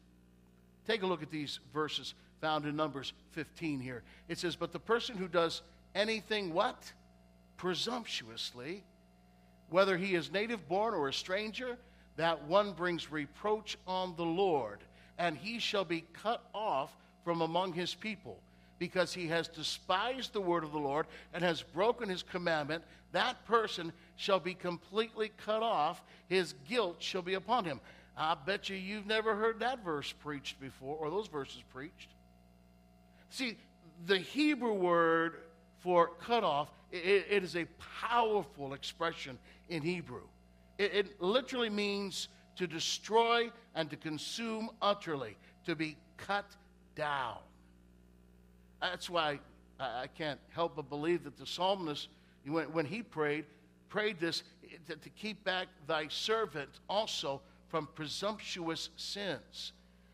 take 0.88 1.03
a 1.03 1.05
look 1.05 1.24
at 1.24 1.32
these 1.32 1.60
verses 1.74 2.13
found 2.41 2.65
in 2.65 2.75
Numbers 2.75 3.13
15 3.32 3.79
here. 3.79 4.03
It 4.27 4.38
says, 4.38 4.55
But 4.55 4.74
the 4.74 4.79
person 4.79 5.15
who 5.15 5.27
does 5.27 5.62
anything 5.96 6.53
what? 6.53 6.91
Presumptuously, 7.58 8.84
whether 9.74 9.98
he 9.98 10.13
is 10.13 10.32
native 10.32 10.70
born 10.70 10.94
or 10.94 11.08
a 11.08 11.13
stranger, 11.13 11.75
that 12.15 12.44
one 12.44 12.74
brings 12.74 13.12
reproach 13.12 13.75
on 13.88 14.15
the 14.15 14.24
Lord, 14.24 14.77
and 15.18 15.36
he 15.36 15.58
shall 15.58 15.84
be 15.84 16.06
cut 16.13 16.44
off 16.53 16.96
from 17.24 17.42
among 17.42 17.74
his 17.74 17.96
people 17.96 18.38
because 18.77 19.15
he 19.15 19.27
has 19.30 19.48
despised 19.48 20.32
the 20.32 20.42
word 20.42 20.63
of 20.63 20.74
the 20.74 20.77
Lord 20.77 21.08
and 21.34 21.44
has 21.44 21.63
broken 21.63 22.08
his 22.08 22.22
commandment, 22.22 22.84
that 23.13 23.44
person 23.48 23.92
shall 24.15 24.39
be 24.39 24.53
completely 24.53 25.32
cut 25.44 25.63
off. 25.63 26.03
His 26.30 26.53
guilt 26.70 26.98
shall 27.00 27.24
be 27.24 27.34
upon 27.34 27.65
him. 27.65 27.80
I 28.15 28.36
bet 28.36 28.70
you 28.70 28.75
you've 28.75 29.08
never 29.08 29.36
heard 29.36 29.60
that 29.62 29.84
verse 29.84 30.12
preached 30.12 30.62
before, 30.62 30.98
or 30.98 31.10
those 31.10 31.27
verses 31.27 31.63
preached. 31.74 32.10
See, 33.32 33.58
the 34.06 34.20
Hebrew 34.20 34.74
word 34.74 35.34
for 35.80 36.12
cut 36.22 36.44
off, 36.44 36.70
it, 36.92 37.25
it 37.27 37.44
is 37.44 37.56
a 37.56 37.65
powerful 38.00 38.74
expression 38.74 39.39
in 39.74 39.82
Hebrew. 39.82 40.22
It, 40.77 40.94
it 40.94 41.22
literally 41.22 41.70
means 41.70 42.30
to 42.56 42.68
destroy 42.68 43.51
and 43.74 43.89
to 43.89 43.98
consume 43.98 44.70
utterly, 44.82 45.36
to 45.65 45.75
be 45.75 45.98
cut 46.18 46.46
down. 46.96 47.39
That's 48.80 49.10
why 49.10 49.39
I 49.80 50.08
can't 50.15 50.39
help 50.50 50.75
but 50.75 50.89
believe 50.89 51.24
that 51.24 51.38
the 51.38 51.48
psalmist, 51.48 52.10
when, 52.46 52.72
when 52.72 52.86
he 52.86 53.01
prayed, 53.01 53.46
prayed 53.89 54.20
this 54.20 54.44
to, 54.88 54.96
to 54.96 55.10
keep 55.10 55.44
back 55.44 55.68
thy 55.88 56.08
servant 56.08 56.70
also 56.88 57.42
from 57.68 57.88
presumptuous 57.96 58.89
sins. 58.96 59.74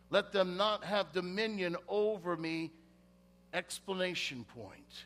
Let 0.10 0.32
them 0.32 0.56
not 0.56 0.86
have 0.86 1.12
dominion 1.12 1.76
over 1.88 2.38
me. 2.38 2.72
Explanation 3.54 4.46
point. 4.56 5.06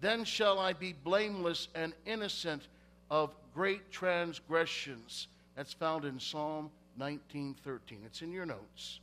Then 0.00 0.24
shall 0.24 0.58
I 0.58 0.72
be 0.72 0.94
blameless 0.94 1.68
and 1.74 1.92
innocent 2.06 2.68
of 3.10 3.34
great 3.52 3.90
transgressions. 3.90 5.28
That's 5.56 5.72
found 5.72 6.04
in 6.04 6.18
Psalm 6.20 6.70
19:13. 6.98 8.04
It's 8.04 8.22
in 8.22 8.32
your 8.32 8.46
notes. 8.46 9.00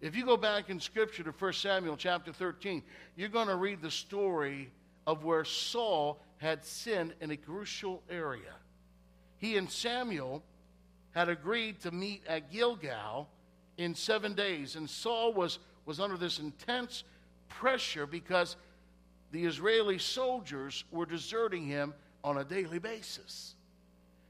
If 0.00 0.16
you 0.16 0.26
go 0.26 0.36
back 0.36 0.68
in 0.68 0.80
Scripture 0.80 1.22
to 1.22 1.32
1 1.32 1.52
Samuel 1.54 1.96
chapter 1.96 2.32
13, 2.32 2.82
you're 3.16 3.28
going 3.28 3.48
to 3.48 3.56
read 3.56 3.80
the 3.80 3.90
story 3.90 4.70
of 5.06 5.24
where 5.24 5.44
Saul 5.44 6.20
had 6.38 6.64
sinned 6.64 7.14
in 7.20 7.30
a 7.30 7.36
crucial 7.36 8.02
area. 8.10 8.54
He 9.38 9.56
and 9.56 9.70
Samuel 9.70 10.42
had 11.12 11.28
agreed 11.28 11.80
to 11.80 11.90
meet 11.90 12.22
at 12.26 12.50
Gilgal 12.50 13.28
in 13.78 13.94
seven 13.94 14.34
days, 14.34 14.76
and 14.76 14.90
Saul 14.90 15.32
was, 15.32 15.58
was 15.86 16.00
under 16.00 16.16
this 16.16 16.38
intense 16.38 17.04
pressure 17.48 18.06
because 18.06 18.56
the 19.30 19.44
Israeli 19.44 19.98
soldiers 19.98 20.84
were 20.90 21.06
deserting 21.06 21.66
him 21.66 21.94
on 22.24 22.38
a 22.38 22.44
daily 22.44 22.80
basis. 22.80 23.54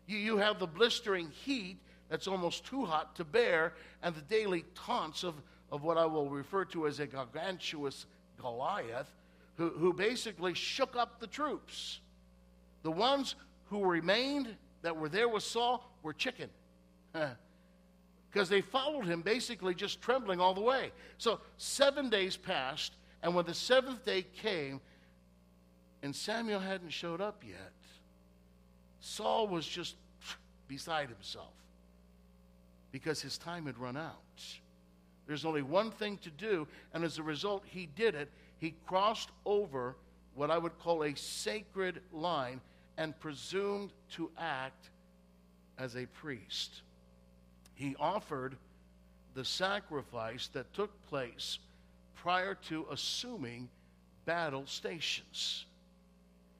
You, 0.06 0.18
you 0.18 0.36
have 0.36 0.58
the 0.58 0.66
blistering 0.66 1.30
heat 1.30 1.78
that's 2.10 2.28
almost 2.28 2.66
too 2.66 2.84
hot 2.84 3.16
to 3.16 3.24
bear, 3.24 3.72
and 4.02 4.14
the 4.14 4.20
daily 4.20 4.66
taunts 4.74 5.22
of 5.22 5.34
of 5.74 5.82
what 5.82 5.98
I 5.98 6.06
will 6.06 6.30
refer 6.30 6.64
to 6.66 6.86
as 6.86 7.00
a 7.00 7.06
gargantuous 7.06 8.06
Goliath, 8.40 9.10
who, 9.56 9.70
who 9.70 9.92
basically 9.92 10.54
shook 10.54 10.94
up 10.94 11.18
the 11.18 11.26
troops. 11.26 11.98
The 12.84 12.92
ones 12.92 13.34
who 13.70 13.84
remained 13.84 14.54
that 14.82 14.96
were 14.96 15.08
there 15.08 15.28
with 15.28 15.42
Saul 15.42 15.84
were 16.02 16.12
chicken. 16.12 16.48
Because 18.30 18.48
they 18.48 18.62
followed 18.62 19.04
him 19.04 19.22
basically 19.22 19.76
just 19.76 20.02
trembling 20.02 20.40
all 20.40 20.54
the 20.54 20.60
way. 20.60 20.90
So 21.18 21.38
seven 21.56 22.10
days 22.10 22.36
passed, 22.36 22.92
and 23.22 23.32
when 23.32 23.44
the 23.46 23.54
seventh 23.54 24.04
day 24.04 24.26
came, 24.42 24.80
and 26.02 26.16
Samuel 26.16 26.58
hadn't 26.58 26.90
showed 26.90 27.20
up 27.20 27.44
yet, 27.46 27.70
Saul 29.04 29.48
was 29.48 29.66
just 29.66 29.96
beside 30.66 31.10
himself 31.10 31.52
because 32.90 33.20
his 33.20 33.36
time 33.36 33.66
had 33.66 33.76
run 33.76 33.98
out. 33.98 34.14
There's 35.26 35.44
only 35.44 35.60
one 35.60 35.90
thing 35.90 36.16
to 36.18 36.30
do, 36.30 36.66
and 36.94 37.04
as 37.04 37.18
a 37.18 37.22
result, 37.22 37.64
he 37.66 37.86
did 37.96 38.14
it. 38.14 38.30
He 38.58 38.74
crossed 38.86 39.28
over 39.44 39.94
what 40.34 40.50
I 40.50 40.56
would 40.56 40.78
call 40.78 41.04
a 41.04 41.14
sacred 41.16 42.00
line 42.14 42.62
and 42.96 43.18
presumed 43.20 43.90
to 44.12 44.30
act 44.38 44.88
as 45.78 45.96
a 45.96 46.06
priest. 46.06 46.80
He 47.74 47.94
offered 48.00 48.56
the 49.34 49.44
sacrifice 49.44 50.46
that 50.54 50.72
took 50.72 50.90
place 51.08 51.58
prior 52.14 52.54
to 52.68 52.86
assuming 52.90 53.68
battle 54.24 54.64
stations. 54.64 55.66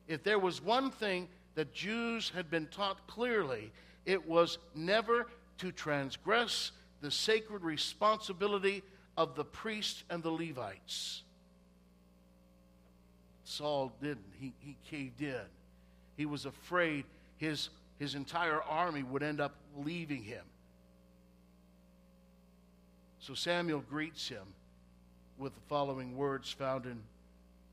If 0.07 0.23
there 0.23 0.39
was 0.39 0.61
one 0.61 0.91
thing 0.91 1.29
that 1.55 1.73
Jews 1.73 2.31
had 2.35 2.51
been 2.51 2.67
taught 2.67 3.07
clearly, 3.07 3.73
it 4.05 4.27
was 4.27 4.59
never 4.75 5.27
to 5.59 5.73
transgress 5.73 6.73
the 7.01 7.11
sacred 7.11 7.63
responsibility 7.63 8.83
of 9.17 9.35
the 9.35 9.45
priests 9.45 10.05
and 10.11 10.23
the 10.23 10.31
Levites. 10.31 11.23
Saul 13.45 13.93
didn't. 14.01 14.25
He, 14.41 14.53
he 14.59 14.77
caved 14.91 15.21
in. 15.23 15.41
He 16.17 16.27
was 16.27 16.47
afraid 16.47 17.05
his, 17.37 17.69
his 17.99 18.15
entire 18.15 18.63
army 18.63 19.03
would 19.03 19.23
end 19.23 19.41
up 19.41 19.55
leaving 19.77 20.23
him. 20.23 20.45
So 23.21 23.35
Samuel 23.35 23.83
greets 23.89 24.29
him 24.29 24.47
with 25.39 25.55
the 25.55 25.61
following 25.69 26.17
words 26.17 26.51
found 26.51 26.87
in 26.87 27.03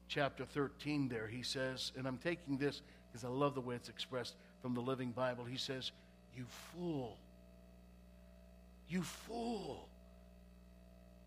chapter 0.07 0.45
13 0.45 1.07
there. 1.07 1.27
He 1.27 1.43
says, 1.43 1.91
and 1.97 2.07
I'm 2.07 2.17
taking 2.17 2.57
this 2.57 2.81
because 3.11 3.25
I 3.25 3.29
love 3.29 3.55
the 3.55 3.61
way 3.61 3.75
it's 3.75 3.89
expressed 3.89 4.35
from 4.61 4.73
the 4.73 4.79
Living 4.79 5.11
Bible. 5.11 5.43
He 5.43 5.57
says, 5.57 5.91
You 6.35 6.45
fool. 6.73 7.17
You 8.87 9.01
fool. 9.01 9.87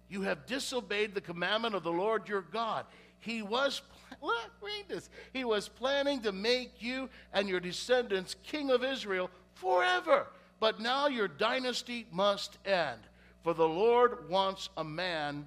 You 0.09 0.23
have 0.23 0.47
disobeyed 0.47 1.15
the 1.15 1.21
commandment 1.21 1.75
of 1.75 1.83
the 1.83 1.93
Lord 1.93 2.29
your 2.29 2.43
God. 2.43 2.87
He 3.21 3.43
was, 3.43 3.81
look, 4.23 4.51
read 4.61 4.85
this. 4.89 5.09
He 5.33 5.45
was 5.45 5.69
planning 5.69 6.21
to 6.23 6.33
make 6.33 6.83
you 6.83 7.09
and 7.33 7.49
your 7.49 7.61
descendants 7.61 8.37
king 8.43 8.71
of 8.71 8.85
Israel 8.85 9.31
forever. 9.55 10.27
But 10.61 10.79
now 10.79 11.09
your 11.09 11.29
dynasty 11.29 12.07
must 12.13 12.59
end, 12.67 13.01
for 13.43 13.55
the 13.55 13.67
Lord 13.67 14.29
wants 14.29 14.69
a 14.77 14.85
man 14.85 15.47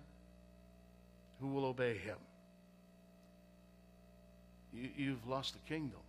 who 1.40 1.48
will 1.48 1.66
obey 1.66 1.98
him. 1.98 2.18
You, 4.74 5.12
have 5.12 5.28
lost 5.28 5.54
the 5.54 5.60
kingdom. 5.74 6.00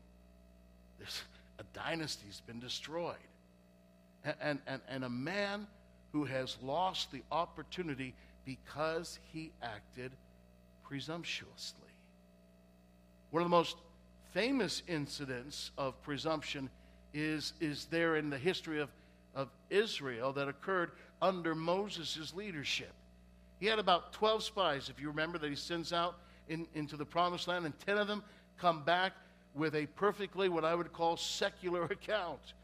There's, 0.99 1.23
a 1.59 1.65
dynasty's 1.75 2.41
been 2.47 2.61
destroyed. 2.61 3.17
And, 4.25 4.59
and, 4.67 4.81
and, 4.89 5.05
a 5.05 5.09
man 5.09 5.67
who 6.13 6.25
has 6.25 6.57
lost 6.63 7.11
the 7.13 7.23
opportunity 7.31 8.15
because 8.45 9.19
he 9.33 9.53
acted 9.63 10.13
presumptuously. 10.85 11.89
One 13.31 13.43
of 13.43 13.47
the 13.47 13.57
most 13.57 13.77
famous 14.33 14.83
incidents 14.89 15.71
of 15.79 16.01
presumption 16.03 16.69
is, 17.15 17.53
is 17.61 17.87
there 17.87 18.17
in 18.17 18.31
the 18.31 18.39
history 18.39 18.81
of, 18.81 18.91
of 19.35 19.49
Israel 19.71 20.33
that 20.33 20.49
occurred 20.49 20.93
under 21.23 21.55
Moses' 21.55 22.35
leadership. 22.35 22.93
He 23.61 23.67
had 23.67 23.79
about 23.79 24.13
12 24.13 24.45
spies, 24.45 24.89
if 24.89 25.01
you 25.01 25.09
remember, 25.09 25.39
that 25.39 25.49
he 25.49 25.57
sends 25.57 25.93
out 25.93 26.19
in, 26.49 26.67
into 26.75 26.97
the 26.97 27.05
promised 27.05 27.49
land, 27.49 27.65
and 27.65 27.79
10 27.81 27.99
of 27.99 28.09
them 28.09 28.23
come 28.59 28.83
back 28.85 29.13
with 29.55 29.75
a 29.75 29.87
perfectly, 29.87 30.49
what 30.49 30.65
I 30.65 30.75
would 30.75 30.93
call, 30.93 31.17
secular 31.17 31.85
account. 31.91 32.55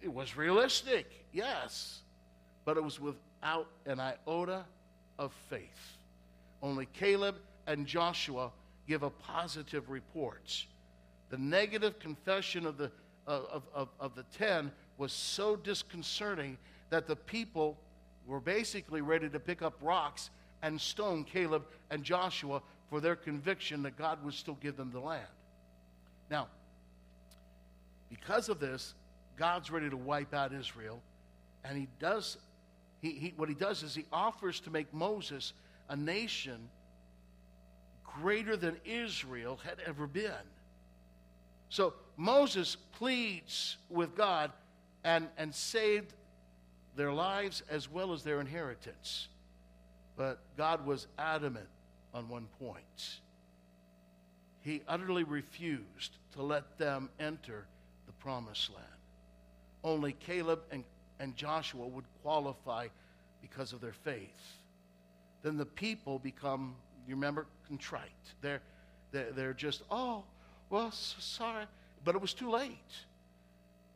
It 0.00 0.12
was 0.12 0.36
realistic, 0.36 1.06
yes, 1.32 2.02
but 2.64 2.76
it 2.76 2.84
was 2.84 3.00
without 3.00 3.68
an 3.86 4.00
iota 4.00 4.64
of 5.18 5.32
faith. 5.48 5.96
Only 6.62 6.86
Caleb 6.92 7.36
and 7.66 7.86
Joshua 7.86 8.52
give 8.86 9.02
a 9.02 9.10
positive 9.10 9.90
report. 9.90 10.64
The 11.30 11.38
negative 11.38 11.98
confession 11.98 12.66
of 12.66 12.76
the, 12.76 12.90
of, 13.26 13.62
of, 13.74 13.88
of 13.98 14.14
the 14.14 14.24
ten 14.36 14.70
was 14.98 15.12
so 15.12 15.56
disconcerting 15.56 16.56
that 16.90 17.06
the 17.06 17.16
people 17.16 17.78
were 18.26 18.40
basically 18.40 19.00
ready 19.00 19.28
to 19.28 19.40
pick 19.40 19.62
up 19.62 19.74
rocks 19.80 20.30
and 20.62 20.80
stone 20.80 21.24
Caleb 21.24 21.64
and 21.90 22.02
Joshua 22.02 22.62
for 22.88 23.00
their 23.00 23.16
conviction 23.16 23.82
that 23.82 23.96
God 23.96 24.24
would 24.24 24.34
still 24.34 24.58
give 24.60 24.76
them 24.76 24.90
the 24.92 25.00
land. 25.00 25.26
Now, 26.30 26.48
because 28.08 28.48
of 28.48 28.60
this, 28.60 28.94
God's 29.36 29.70
ready 29.70 29.90
to 29.90 29.96
wipe 29.96 30.32
out 30.34 30.52
Israel. 30.52 31.02
And 31.64 31.76
he 31.76 31.88
does, 31.98 32.38
he, 33.00 33.12
he, 33.12 33.34
what 33.36 33.48
he 33.48 33.54
does 33.54 33.82
is 33.82 33.94
he 33.94 34.04
offers 34.12 34.60
to 34.60 34.70
make 34.70 34.92
Moses 34.94 35.52
a 35.88 35.96
nation 35.96 36.68
greater 38.04 38.56
than 38.56 38.76
Israel 38.84 39.58
had 39.64 39.78
ever 39.86 40.06
been. 40.06 40.32
So 41.68 41.94
Moses 42.16 42.76
pleads 42.92 43.76
with 43.90 44.16
God 44.16 44.52
and, 45.04 45.28
and 45.36 45.54
saved 45.54 46.14
their 46.94 47.12
lives 47.12 47.62
as 47.68 47.90
well 47.90 48.12
as 48.12 48.22
their 48.22 48.40
inheritance. 48.40 49.28
But 50.16 50.38
God 50.56 50.86
was 50.86 51.08
adamant 51.18 51.66
on 52.16 52.28
one 52.28 52.48
point. 52.58 53.20
He 54.62 54.82
utterly 54.88 55.22
refused 55.22 56.16
to 56.32 56.42
let 56.42 56.78
them 56.78 57.10
enter 57.20 57.66
the 58.06 58.12
promised 58.14 58.70
land. 58.74 58.86
Only 59.84 60.12
Caleb 60.12 60.60
and, 60.72 60.82
and 61.20 61.36
Joshua 61.36 61.86
would 61.86 62.06
qualify 62.22 62.88
because 63.42 63.72
of 63.72 63.80
their 63.80 63.92
faith. 63.92 64.56
Then 65.42 65.58
the 65.58 65.66
people 65.66 66.18
become, 66.18 66.74
you 67.06 67.14
remember, 67.14 67.46
contrite. 67.68 68.10
They're, 68.40 68.62
they're, 69.12 69.30
they're 69.32 69.52
just, 69.52 69.82
oh, 69.90 70.24
well, 70.70 70.90
so 70.90 71.16
sorry. 71.20 71.66
But 72.02 72.14
it 72.14 72.20
was 72.20 72.32
too 72.34 72.50
late 72.50 72.72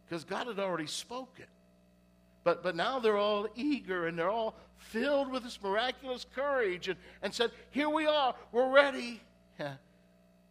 because 0.05 0.25
God 0.25 0.47
had 0.47 0.59
already 0.59 0.87
spoken. 0.87 1.47
But, 2.43 2.63
but 2.63 2.75
now 2.75 2.99
they're 2.99 3.19
all 3.19 3.49
eager 3.55 4.07
and 4.07 4.19
they're 4.19 4.31
all 4.31 4.55
filled 4.77 5.31
with 5.31 5.43
this 5.43 5.61
miraculous 5.63 6.25
courage 6.35 6.89
and, 6.89 6.99
and 7.23 7.35
said, 7.35 7.51
Here 7.71 7.89
we 7.89 8.07
are, 8.07 8.35
we're 8.53 8.71
ready. 8.71 9.21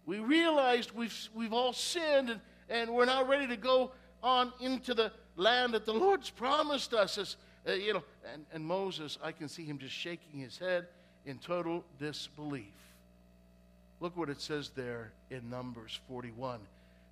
We 0.05 0.17
realized 0.17 0.89
we've, 0.96 1.15
we've 1.36 1.53
all 1.53 1.72
sinned 1.72 2.31
and, 2.31 2.41
and 2.67 2.89
we're 2.89 3.05
now 3.05 3.24
ready 3.24 3.46
to 3.46 3.58
go 3.58 3.91
on 4.24 4.51
into 4.60 4.96
the 4.96 5.12
land 5.36 5.75
that 5.75 5.86
the 5.86 5.93
Lord's 5.93 6.31
promised 6.31 6.96
us. 6.96 7.19
As, 7.19 7.36
uh, 7.67 7.74
you 7.74 7.93
know, 7.93 8.03
and, 8.34 8.43
and 8.51 8.65
Moses, 8.65 9.19
I 9.24 9.31
can 9.31 9.48
see 9.48 9.65
him 9.65 9.77
just 9.77 9.93
shaking 9.93 10.39
his 10.39 10.58
head 10.58 10.88
in 11.27 11.38
total 11.38 11.84
disbelief. 12.00 12.74
Look 14.00 14.17
what 14.17 14.29
it 14.29 14.41
says 14.41 14.72
there 14.75 15.12
in 15.29 15.48
Numbers 15.48 16.00
41. 16.08 16.60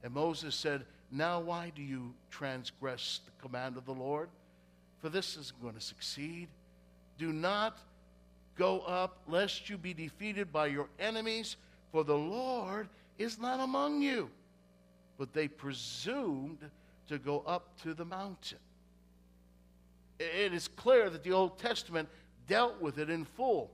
And 0.04 0.14
Moses 0.14 0.56
said, 0.56 0.84
Now 1.12 1.40
why 1.40 1.72
do 1.76 1.84
you 1.84 2.16
transgress 2.32 3.22
the 3.26 3.48
command 3.48 3.78
of 3.78 3.86
the 3.86 3.94
Lord? 3.94 4.30
For 5.02 5.10
this 5.10 5.38
isn't 5.38 5.62
going 5.62 5.76
to 5.76 5.82
succeed. 5.82 6.48
Do 7.18 7.32
not 7.32 7.78
go 8.58 8.82
up, 8.82 9.20
lest 9.28 9.70
you 9.70 9.78
be 9.78 9.94
defeated 9.94 10.52
by 10.52 10.68
your 10.68 10.88
enemies, 11.00 11.56
for 11.92 12.04
the 12.04 12.18
Lord 12.18 12.90
is 13.18 13.40
not 13.40 13.60
among 13.60 14.02
you. 14.02 14.30
But 15.18 15.34
they 15.34 15.48
presumed 15.48 16.60
to 17.08 17.18
go 17.18 17.44
up 17.46 17.80
to 17.84 17.94
the 17.94 18.06
mountain. 18.06 18.60
It 20.20 20.54
is 20.54 20.68
clear 20.68 21.10
that 21.10 21.24
the 21.24 21.32
Old 21.32 21.60
Testament 21.60 22.10
dealt 22.48 22.82
with 22.82 22.98
it 22.98 23.10
in 23.10 23.26
full. 23.26 23.72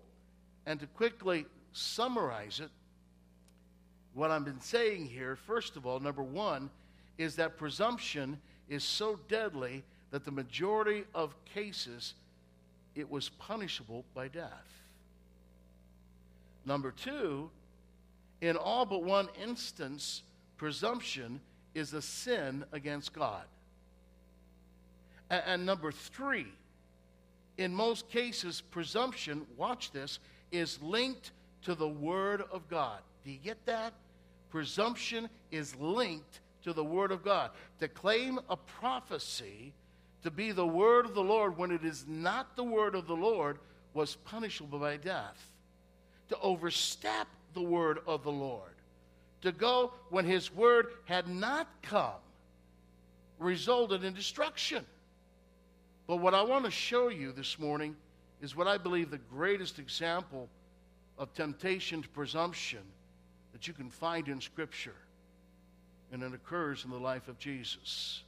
And 0.65 0.79
to 0.79 0.87
quickly 0.87 1.45
summarize 1.71 2.59
it, 2.59 2.69
what 4.13 4.31
I've 4.31 4.45
been 4.45 4.61
saying 4.61 5.05
here, 5.05 5.35
first 5.35 5.75
of 5.75 5.85
all, 5.85 5.99
number 5.99 6.21
one, 6.21 6.69
is 7.17 7.35
that 7.37 7.57
presumption 7.57 8.39
is 8.69 8.83
so 8.83 9.19
deadly 9.27 9.83
that 10.13 10.23
the 10.25 10.31
majority 10.31 11.05
of 11.15 11.33
cases 11.43 12.13
it 12.93 13.09
was 13.09 13.29
punishable 13.29 14.05
by 14.13 14.27
death. 14.27 14.83
Number 16.67 16.91
two, 16.91 17.49
in 18.39 18.55
all 18.55 18.85
but 18.85 19.03
one 19.03 19.27
instance, 19.41 20.21
presumption 20.55 21.41
is 21.73 21.93
a 21.93 22.01
sin 22.03 22.63
against 22.71 23.11
God. 23.11 23.45
And, 25.31 25.41
and 25.47 25.65
number 25.65 25.91
three, 25.91 26.45
in 27.57 27.73
most 27.73 28.07
cases, 28.07 28.61
presumption, 28.61 29.47
watch 29.57 29.91
this, 29.93 30.19
is 30.51 30.79
linked 30.83 31.31
to 31.63 31.73
the 31.73 31.87
Word 31.87 32.43
of 32.51 32.69
God. 32.69 32.99
Do 33.25 33.31
you 33.31 33.39
get 33.43 33.65
that? 33.65 33.93
Presumption 34.51 35.27
is 35.49 35.75
linked 35.77 36.39
to 36.65 36.71
the 36.71 36.83
Word 36.83 37.11
of 37.11 37.23
God. 37.23 37.49
To 37.79 37.87
claim 37.87 38.39
a 38.47 38.55
prophecy 38.55 39.73
to 40.23 40.31
be 40.31 40.51
the 40.51 40.65
Word 40.65 41.05
of 41.05 41.13
the 41.13 41.23
Lord 41.23 41.57
when 41.57 41.71
it 41.71 41.83
is 41.83 42.05
not 42.07 42.55
the 42.55 42.63
Word 42.63 42.95
of 42.95 43.07
the 43.07 43.15
Lord 43.15 43.59
was 43.93 44.15
punishable 44.15 44.79
by 44.79 44.97
death. 44.97 45.51
To 46.29 46.39
overstep 46.39 47.27
the 47.53 47.61
Word 47.61 47.99
of 48.07 48.23
the 48.23 48.31
Lord, 48.31 48.73
to 49.41 49.51
go 49.51 49.93
when 50.09 50.25
His 50.25 50.51
Word 50.51 50.87
had 51.05 51.27
not 51.27 51.67
come, 51.81 52.21
resulted 53.37 54.03
in 54.03 54.13
destruction. 54.13 54.85
But 56.07 56.17
what 56.17 56.33
I 56.33 56.41
want 56.41 56.65
to 56.65 56.71
show 56.71 57.09
you 57.09 57.31
this 57.31 57.59
morning 57.59 57.95
is 58.41 58.55
what 58.55 58.67
I 58.67 58.77
believe 58.77 59.11
the 59.11 59.17
greatest 59.17 59.79
example 59.79 60.49
of 61.17 61.33
temptation 61.33 62.01
to 62.01 62.09
presumption 62.09 62.81
that 63.51 63.67
you 63.67 63.73
can 63.73 63.89
find 63.89 64.27
in 64.27 64.41
Scripture. 64.41 64.95
And 66.11 66.23
it 66.23 66.33
occurs 66.33 66.83
in 66.85 66.91
the 66.91 66.97
life 66.97 67.27
of 67.27 67.37
Jesus. 67.37 68.23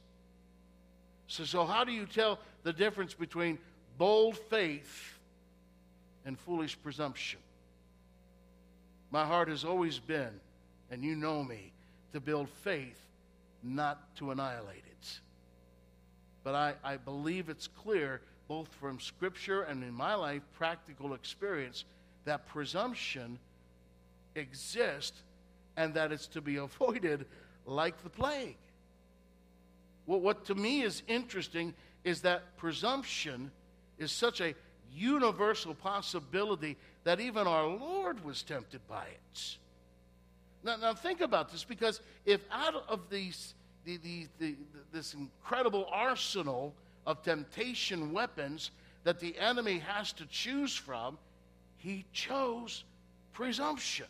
So, 1.28 1.44
so 1.44 1.64
how 1.64 1.84
do 1.84 1.92
you 1.92 2.06
tell 2.06 2.38
the 2.62 2.72
difference 2.72 3.14
between 3.14 3.58
bold 3.98 4.36
faith 4.36 5.18
and 6.24 6.38
foolish 6.38 6.78
presumption? 6.82 7.40
My 9.10 9.24
heart 9.24 9.48
has 9.48 9.64
always 9.64 9.98
been, 9.98 10.40
and 10.90 11.02
you 11.02 11.14
know 11.14 11.42
me, 11.42 11.72
to 12.12 12.20
build 12.20 12.48
faith, 12.48 13.00
not 13.62 14.14
to 14.16 14.30
annihilate 14.30 14.84
it. 14.86 15.20
But 16.44 16.54
I, 16.54 16.74
I 16.84 16.96
believe 16.96 17.48
it's 17.48 17.66
clear, 17.66 18.20
both 18.48 18.68
from 18.74 19.00
Scripture 19.00 19.62
and 19.62 19.82
in 19.82 19.92
my 19.92 20.14
life, 20.14 20.42
practical 20.54 21.14
experience, 21.14 21.84
that 22.24 22.46
presumption 22.46 23.38
exists 24.34 25.22
and 25.76 25.94
that 25.94 26.12
it's 26.12 26.26
to 26.28 26.40
be 26.40 26.56
avoided 26.68 27.26
like 27.64 28.02
the 28.02 28.10
plague. 28.10 28.56
Well, 30.06 30.20
what 30.20 30.44
to 30.46 30.54
me 30.54 30.82
is 30.82 31.02
interesting 31.08 31.74
is 32.04 32.22
that 32.22 32.56
presumption 32.56 33.50
is 33.98 34.12
such 34.12 34.40
a 34.40 34.54
universal 34.92 35.74
possibility 35.74 36.76
that 37.04 37.20
even 37.20 37.46
our 37.46 37.66
Lord 37.66 38.24
was 38.24 38.42
tempted 38.42 38.80
by 38.88 39.04
it. 39.04 39.56
Now, 40.62 40.76
now 40.76 40.94
think 40.94 41.20
about 41.20 41.50
this 41.50 41.64
because 41.64 42.00
if 42.24 42.40
out 42.50 42.84
of 42.88 43.10
these, 43.10 43.54
the, 43.84 43.98
the, 43.98 44.26
the, 44.38 44.56
this 44.92 45.14
incredible 45.14 45.86
arsenal 45.92 46.74
of 47.06 47.22
temptation 47.22 48.12
weapons 48.12 48.70
that 49.04 49.20
the 49.20 49.38
enemy 49.38 49.78
has 49.78 50.12
to 50.14 50.26
choose 50.26 50.74
from, 50.74 51.18
he 51.76 52.04
chose 52.12 52.84
presumption. 53.32 54.06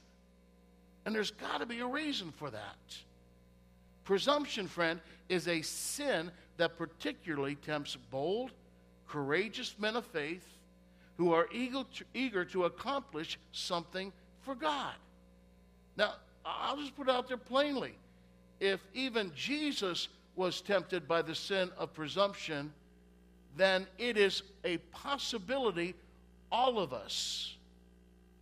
And 1.05 1.15
there's 1.15 1.31
got 1.31 1.59
to 1.59 1.67
be 1.67 1.81
a 1.81 1.87
reason 1.87 2.33
for 2.33 2.51
that. 2.51 2.97
Presumption, 4.07 4.69
friend, 4.69 5.01
is 5.29 5.49
a 5.49 5.61
sin 5.61 6.31
that 6.57 6.79
particularly 6.79 7.57
tempts 7.57 7.99
bold, 8.11 8.53
courageous 9.07 9.75
men 9.79 9.97
of 9.97 10.07
faith 10.07 10.47
who 11.19 11.33
are 11.33 11.49
eager 11.53 12.45
to, 12.45 12.65
accomplish 12.65 13.39
something 13.53 14.13
for 14.43 14.55
God. 14.55 14.95
Now, 15.97 16.15
I'll 16.45 16.77
just 16.77 16.97
put 16.97 17.09
it 17.09 17.13
out 17.13 17.27
there 17.27 17.37
plainly. 17.37 17.95
If 18.61 18.81
even 18.95 19.33
Jesus 19.35 20.09
was 20.37 20.61
tempted 20.61 21.09
by 21.09 21.23
the 21.23 21.35
sin 21.35 21.71
of 21.77 21.93
presumption, 21.93 22.73
then 23.57 23.87
it 23.99 24.17
is 24.17 24.43
a 24.65 24.77
possibility 24.93 25.95
all 26.53 26.79
of 26.79 26.93
us 26.93 27.57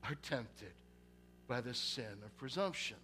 are 0.04 0.16
tempted 0.16 0.72
by 1.48 1.60
the 1.60 1.72
sin 1.72 2.18
of 2.24 2.36
presumption. 2.36 2.96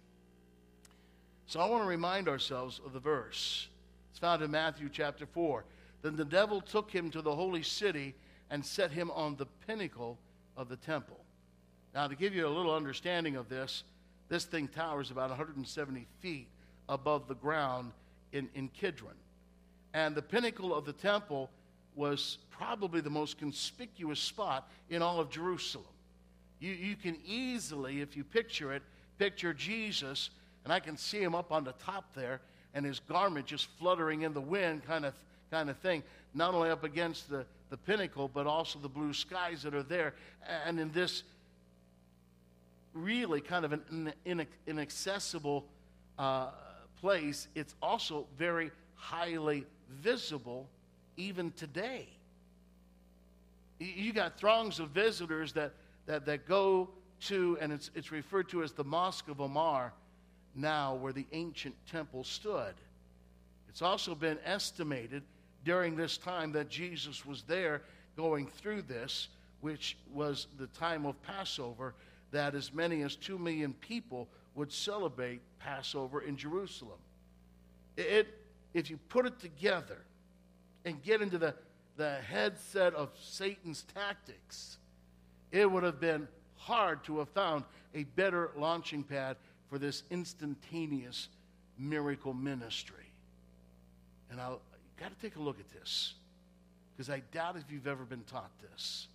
So 1.51 1.59
I 1.59 1.67
want 1.67 1.83
to 1.83 1.87
remind 1.89 2.29
ourselves 2.29 2.79
of 2.85 2.93
the 2.93 3.01
verse. 3.01 3.67
It's 4.09 4.19
found 4.19 4.41
in 4.41 4.51
Matthew 4.51 4.87
chapter 4.87 5.25
4. 5.25 5.65
Then 6.01 6.15
the 6.15 6.23
devil 6.23 6.61
took 6.61 6.89
him 6.89 7.11
to 7.11 7.21
the 7.21 7.35
holy 7.35 7.61
city 7.61 8.15
and 8.49 8.65
set 8.65 8.89
him 8.89 9.11
on 9.11 9.35
the 9.35 9.47
pinnacle 9.67 10.17
of 10.55 10.69
the 10.69 10.77
temple. 10.77 11.19
Now, 11.93 12.07
to 12.07 12.15
give 12.15 12.33
you 12.33 12.47
a 12.47 12.55
little 12.55 12.73
understanding 12.73 13.35
of 13.35 13.49
this, 13.49 13.83
this 14.29 14.45
thing 14.45 14.69
towers 14.69 15.11
about 15.11 15.27
170 15.27 16.07
feet 16.21 16.47
above 16.87 17.27
the 17.27 17.35
ground 17.35 17.91
in, 18.31 18.47
in 18.55 18.69
Kidron. 18.69 19.11
And 19.93 20.15
the 20.15 20.21
pinnacle 20.21 20.73
of 20.73 20.85
the 20.85 20.93
temple 20.93 21.49
was 21.95 22.37
probably 22.49 23.01
the 23.01 23.09
most 23.09 23.37
conspicuous 23.37 24.21
spot 24.21 24.71
in 24.89 25.01
all 25.01 25.19
of 25.19 25.29
Jerusalem. 25.29 25.83
You, 26.61 26.71
you 26.71 26.95
can 26.95 27.17
easily, 27.25 27.99
if 27.99 28.15
you 28.15 28.23
picture 28.23 28.71
it, 28.71 28.83
picture 29.17 29.53
Jesus 29.53 30.29
and 30.63 30.71
I 30.71 30.79
can 30.79 30.97
see 30.97 31.21
him 31.21 31.35
up 31.35 31.51
on 31.51 31.63
the 31.63 31.73
top 31.73 32.13
there, 32.15 32.41
and 32.73 32.85
his 32.85 32.99
garment 32.99 33.45
just 33.45 33.67
fluttering 33.79 34.21
in 34.21 34.33
the 34.33 34.41
wind, 34.41 34.85
kind 34.85 35.05
of, 35.05 35.13
kind 35.49 35.69
of 35.69 35.77
thing. 35.77 36.03
Not 36.33 36.53
only 36.53 36.69
up 36.69 36.83
against 36.83 37.29
the, 37.29 37.45
the 37.69 37.77
pinnacle, 37.77 38.29
but 38.33 38.47
also 38.47 38.79
the 38.79 38.89
blue 38.89 39.13
skies 39.13 39.63
that 39.63 39.73
are 39.73 39.83
there. 39.83 40.13
And 40.65 40.79
in 40.79 40.91
this 40.91 41.23
really 42.93 43.41
kind 43.41 43.65
of 43.65 43.73
an 43.73 44.13
inaccessible 44.67 45.65
uh, 46.17 46.49
place, 46.99 47.47
it's 47.55 47.75
also 47.81 48.27
very 48.37 48.71
highly 48.95 49.65
visible 49.89 50.69
even 51.17 51.51
today. 51.51 52.07
You 53.79 54.13
got 54.13 54.37
throngs 54.37 54.79
of 54.79 54.89
visitors 54.89 55.53
that, 55.53 55.73
that, 56.05 56.25
that 56.27 56.47
go 56.47 56.89
to, 57.21 57.57
and 57.59 57.73
it's, 57.73 57.89
it's 57.95 58.11
referred 58.11 58.47
to 58.49 58.63
as 58.63 58.71
the 58.71 58.83
Mosque 58.83 59.27
of 59.27 59.41
Omar 59.41 59.91
now, 60.55 60.95
where 60.95 61.13
the 61.13 61.25
ancient 61.31 61.75
temple 61.89 62.23
stood. 62.23 62.73
It's 63.69 63.81
also 63.81 64.15
been 64.15 64.37
estimated 64.45 65.23
during 65.63 65.95
this 65.95 66.17
time 66.17 66.51
that 66.53 66.69
Jesus 66.69 67.25
was 67.25 67.43
there 67.43 67.81
going 68.17 68.47
through 68.47 68.81
this, 68.83 69.29
which 69.61 69.97
was 70.13 70.47
the 70.57 70.67
time 70.67 71.05
of 71.05 71.21
Passover, 71.23 71.93
that 72.31 72.55
as 72.55 72.73
many 72.73 73.01
as 73.03 73.15
two 73.15 73.37
million 73.37 73.73
people 73.73 74.27
would 74.55 74.71
celebrate 74.71 75.41
Passover 75.59 76.21
in 76.21 76.35
Jerusalem. 76.35 76.97
It, 77.95 78.27
if 78.73 78.89
you 78.89 78.97
put 79.09 79.25
it 79.25 79.39
together 79.39 79.99
and 80.85 81.01
get 81.03 81.21
into 81.21 81.37
the, 81.37 81.53
the 81.97 82.15
headset 82.15 82.93
of 82.93 83.09
Satan's 83.21 83.85
tactics, 83.93 84.77
it 85.51 85.69
would 85.69 85.83
have 85.83 85.99
been 85.99 86.27
hard 86.55 87.03
to 87.05 87.19
have 87.19 87.29
found 87.29 87.63
a 87.93 88.03
better 88.03 88.51
launching 88.57 89.03
pad 89.03 89.35
for 89.71 89.79
this 89.79 90.03
instantaneous 90.11 91.29
miracle 91.79 92.33
ministry. 92.33 93.09
And 94.29 94.39
I'll 94.39 94.59
got 94.99 95.17
to 95.17 95.25
take 95.25 95.37
a 95.37 95.41
look 95.41 95.59
at 95.59 95.69
this 95.69 96.13
because 96.91 97.09
I 97.09 97.23
doubt 97.31 97.55
if 97.55 97.63
you've 97.71 97.87
ever 97.87 98.03
been 98.03 98.23
taught 98.25 98.51
this. 98.69 99.07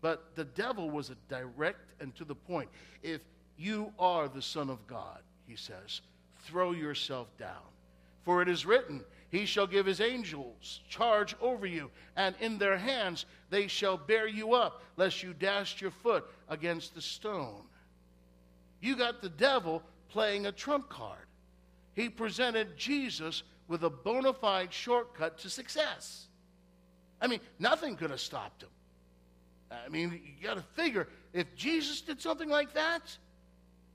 But 0.00 0.36
the 0.36 0.44
devil 0.44 0.88
was 0.88 1.10
direct 1.28 2.00
and 2.00 2.14
to 2.14 2.24
the 2.24 2.34
point. 2.34 2.70
If 3.02 3.20
you 3.58 3.92
are 3.98 4.28
the 4.28 4.40
Son 4.40 4.70
of 4.70 4.86
God, 4.86 5.18
he 5.48 5.56
says, 5.56 6.00
throw 6.44 6.70
yourself 6.70 7.26
down. 7.36 7.66
For 8.22 8.42
it 8.42 8.48
is 8.48 8.66
written, 8.66 9.04
He 9.30 9.46
shall 9.46 9.66
give 9.66 9.86
His 9.86 10.00
angels 10.00 10.80
charge 10.88 11.34
over 11.40 11.66
you, 11.66 11.90
and 12.16 12.34
in 12.40 12.58
their 12.58 12.76
hands 12.76 13.26
they 13.50 13.66
shall 13.66 13.96
bear 13.96 14.28
you 14.28 14.54
up, 14.54 14.82
lest 14.96 15.22
you 15.22 15.34
dash 15.34 15.80
your 15.80 15.90
foot 15.90 16.24
against 16.48 16.94
the 16.94 17.02
stone. 17.02 17.62
You 18.80 18.96
got 18.96 19.20
the 19.20 19.28
devil 19.28 19.82
playing 20.08 20.46
a 20.46 20.52
trump 20.52 20.88
card. 20.88 21.26
He 21.94 22.08
presented 22.08 22.76
Jesus 22.76 23.42
with 23.68 23.84
a 23.84 23.90
bona 23.90 24.32
fide 24.32 24.72
shortcut 24.72 25.38
to 25.38 25.50
success. 25.50 26.26
I 27.20 27.26
mean, 27.26 27.40
nothing 27.58 27.96
could 27.96 28.10
have 28.10 28.20
stopped 28.20 28.62
him. 28.62 28.68
I 29.70 29.88
mean, 29.88 30.20
you 30.24 30.46
got 30.46 30.56
to 30.56 30.62
figure 30.74 31.08
if 31.32 31.54
Jesus 31.56 32.00
did 32.00 32.20
something 32.20 32.48
like 32.48 32.72
that, 32.74 33.16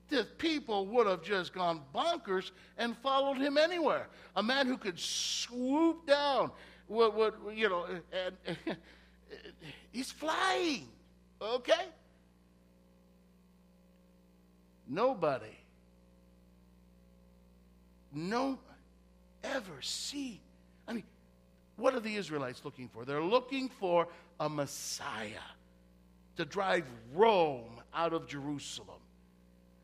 the 0.08 0.24
people 0.36 0.86
would 0.86 1.06
have 1.06 1.22
just 1.22 1.54
gone 1.54 1.80
bonkers 1.94 2.50
and 2.76 2.96
followed 2.98 3.38
him 3.38 3.56
anywhere. 3.56 4.08
A 4.36 4.42
man 4.42 4.66
who 4.66 4.76
could 4.76 4.98
swoop 4.98 6.06
down, 6.06 6.50
would, 6.88 7.34
you 7.54 7.68
know, 7.68 7.86
and, 7.86 8.36
and 8.46 8.76
he's 9.92 10.10
flying, 10.10 10.88
okay? 11.40 11.86
Nobody, 14.88 15.56
no, 18.12 18.58
ever 19.42 19.80
see. 19.80 20.40
I 20.86 20.92
mean, 20.92 21.04
what 21.76 21.94
are 21.94 22.00
the 22.00 22.14
Israelites 22.16 22.62
looking 22.64 22.88
for? 22.88 23.04
They're 23.04 23.22
looking 23.22 23.68
for 23.68 24.08
a 24.38 24.48
Messiah 24.48 25.48
to 26.36 26.44
drive 26.44 26.84
Rome 27.14 27.80
out 27.94 28.12
of 28.12 28.26
Jerusalem. 28.26 29.00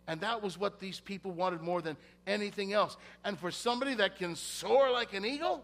And 0.07 0.21
that 0.23 0.43
was 0.43 0.59
what 0.59 0.81
these 0.81 1.01
people 1.01 1.33
wanted 1.33 1.61
more 1.61 1.83
than 1.83 1.97
anything 2.27 2.73
else. 2.73 2.97
And 3.25 3.39
for 3.39 3.51
somebody 3.51 3.95
that 3.95 4.17
can 4.17 4.37
soar 4.37 4.91
like 4.91 5.13
an 5.13 5.25
eagle, 5.25 5.63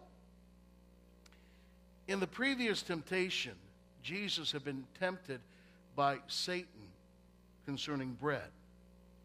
in 2.06 2.20
the 2.20 2.26
previous 2.26 2.82
temptation, 2.82 3.54
Jesus 4.02 4.52
had 4.52 4.62
been 4.62 4.84
tempted 5.00 5.40
by 5.96 6.18
Satan 6.26 6.68
concerning 7.64 8.12
bread. 8.12 8.50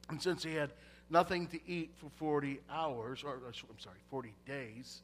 And 0.09 0.21
since 0.21 0.43
he 0.43 0.53
had 0.53 0.71
nothing 1.09 1.47
to 1.47 1.59
eat 1.67 1.91
for 1.97 2.09
40 2.17 2.59
hours, 2.71 3.23
or 3.23 3.35
I'm 3.35 3.79
sorry, 3.79 3.97
40 4.09 4.33
days, 4.45 5.01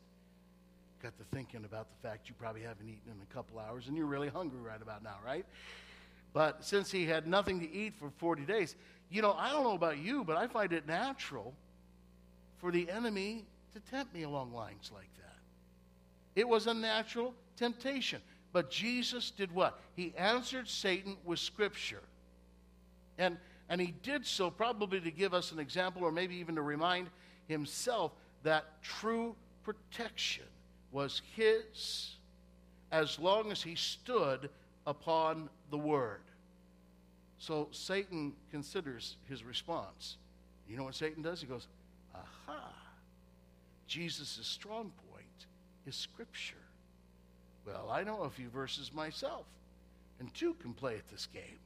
got 1.02 1.18
to 1.18 1.24
thinking 1.36 1.66
about 1.66 1.88
the 1.90 2.08
fact 2.08 2.28
you 2.28 2.36
probably 2.40 2.62
haven't 2.62 2.88
eaten 2.88 3.12
in 3.12 3.18
a 3.22 3.34
couple 3.34 3.60
hours 3.60 3.88
and 3.88 3.96
you're 3.96 4.08
really 4.08 4.30
hungry 4.30 4.60
right 4.60 4.82
about 4.82 5.04
now, 5.04 5.18
right? 5.24 5.46
But 6.34 6.66
since 6.66 6.92
he 6.92 7.06
had 7.06 7.28
nothing 7.28 7.60
to 7.60 7.72
eat 7.72 7.94
for 7.96 8.10
40 8.18 8.44
days, 8.44 8.76
you 9.10 9.22
know, 9.22 9.34
I 9.34 9.52
don't 9.52 9.64
know 9.64 9.76
about 9.76 10.00
you, 10.00 10.24
but 10.24 10.36
I 10.36 10.48
find 10.48 10.74
it 10.74 10.88
natural 10.88 11.54
for 12.58 12.72
the 12.72 12.90
enemy 12.90 13.46
to 13.74 13.80
tempt 13.92 14.14
me 14.14 14.24
along 14.24 14.54
lines 14.54 14.92
like 14.94 15.10
that. 15.18 15.36
It 16.36 16.48
was 16.48 16.68
a 16.68 16.74
natural 16.74 17.34
temptation. 17.56 18.22
But 18.52 18.72
Jesus 18.72 19.32
did 19.32 19.54
what? 19.54 19.80
He 19.96 20.14
answered 20.18 20.68
Satan 20.68 21.18
with 21.26 21.40
Scripture. 21.40 22.02
And, 23.18 23.38
and 23.70 23.82
he 23.82 23.94
did 24.04 24.26
so 24.26 24.50
probably 24.50 25.00
to 25.02 25.12
give 25.12 25.34
us 25.34 25.52
an 25.52 25.60
example 25.60 26.04
or 26.04 26.12
maybe 26.12 26.36
even 26.36 26.56
to 26.56 26.62
remind 26.62 27.10
himself 27.48 28.12
that 28.44 28.82
true 28.84 29.36
protection 29.64 30.46
was 30.92 31.22
his 31.36 32.16
as 32.92 33.20
long 33.20 33.52
as 33.52 33.62
he 33.62 33.76
stood 33.76 34.50
upon 34.86 35.50
the 35.72 35.78
word. 35.78 36.22
So 37.40 37.68
Satan 37.72 38.34
considers 38.52 39.18
his 39.28 39.44
response. 39.44 40.18
You 40.70 40.78
know 40.78 40.84
what 40.84 40.96
Satan 40.96 41.22
does? 41.22 41.42
He 41.42 41.48
goes, 41.48 41.68
Aha! 42.14 42.74
Jesus' 43.88 44.40
strong 44.42 44.92
point 45.12 45.26
is 45.86 45.96
Scripture. 45.96 46.56
Well, 47.66 47.90
I 47.92 48.04
know 48.04 48.22
a 48.22 48.30
few 48.30 48.50
verses 48.50 48.94
myself, 48.94 49.46
and 50.20 50.34
two 50.34 50.54
can 50.56 50.74
play 50.74 50.96
at 50.96 51.08
this 51.10 51.28
game. 51.34 51.60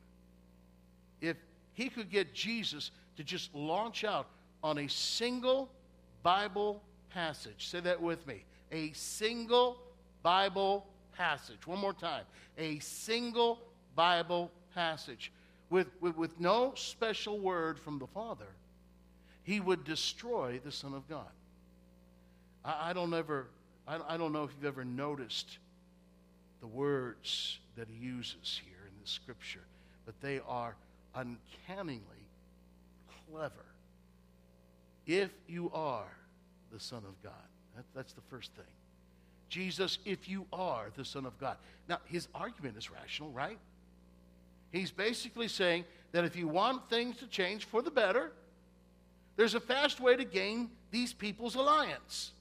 If 1.21 1.38
he 1.80 1.88
could 1.88 2.10
get 2.10 2.34
Jesus 2.34 2.92
to 3.15 3.24
just 3.24 3.56
launch 3.56 4.04
out 4.04 4.28
on 4.62 4.80
a 4.80 4.89
single 4.89 5.70
Bible 6.24 6.84
passage, 7.10 7.70
say 7.70 7.80
that 7.80 8.02
with 8.02 8.28
me 8.28 8.44
a 8.70 8.92
single 8.92 9.80
Bible 10.22 10.86
passage. 11.15 11.65
One 11.65 11.80
more 11.80 11.94
time. 11.94 12.26
A 12.58 12.80
single 12.80 13.60
Bible 13.96 14.52
passage 14.76 15.32
with, 15.70 15.88
with, 16.02 16.18
with 16.18 16.38
no 16.38 16.74
special 16.76 17.39
word 17.39 17.80
from 17.80 17.98
the 17.98 18.08
Father, 18.08 18.50
he 19.44 19.62
would 19.62 19.86
destroy 19.86 20.60
the 20.65 20.74
Son 20.74 20.94
of 20.94 21.08
God. 21.08 21.32
I, 22.65 22.89
I 22.89 22.94
don't 22.94 23.13
ever, 23.13 23.48
I, 23.88 24.00
I 24.06 24.18
don't 24.18 24.34
know 24.34 24.44
if 24.44 24.52
you've 24.54 24.65
ever 24.65 24.84
noticed 24.84 25.60
the 26.60 26.68
words 26.68 27.58
that 27.78 27.88
he 27.88 28.06
uses 28.06 28.60
here 28.65 28.86
in 28.86 29.02
the 29.02 29.08
scripture, 29.08 29.63
but 30.06 30.20
they 30.20 30.42
are 30.46 30.76
uncannily 31.15 32.02
clever. 33.30 33.65
If 35.06 35.32
you 35.48 35.72
are 35.74 36.12
the 36.72 36.80
Son 36.80 37.04
of 37.08 37.22
God, 37.24 37.34
that, 37.76 37.86
that's 37.95 38.13
the 38.13 38.22
first 38.30 38.54
thing. 38.54 38.65
Jesus, 39.50 39.98
if 40.06 40.30
you 40.30 40.45
are 40.54 40.91
the 40.95 41.04
Son 41.04 41.26
of 41.26 41.38
God. 41.39 41.58
Now, 41.88 41.98
his 42.06 42.28
argument 42.36 42.78
is 42.78 42.91
rational, 42.91 43.32
right? 43.32 43.58
He's 44.72 44.91
basically 44.91 45.48
saying 45.48 45.86
that 46.12 46.24
if 46.26 46.36
you 46.36 46.48
want 46.48 46.89
things 46.89 47.17
to 47.17 47.28
change 47.28 47.65
for 47.65 47.82
the 47.82 47.89
better, 47.89 48.32
there's 49.36 49.56
a 49.56 49.60
fast 49.60 50.00
way 50.00 50.15
to 50.15 50.26
gain 50.26 50.69
these 50.91 51.13
people's 51.13 51.56
alliance. 51.56 52.32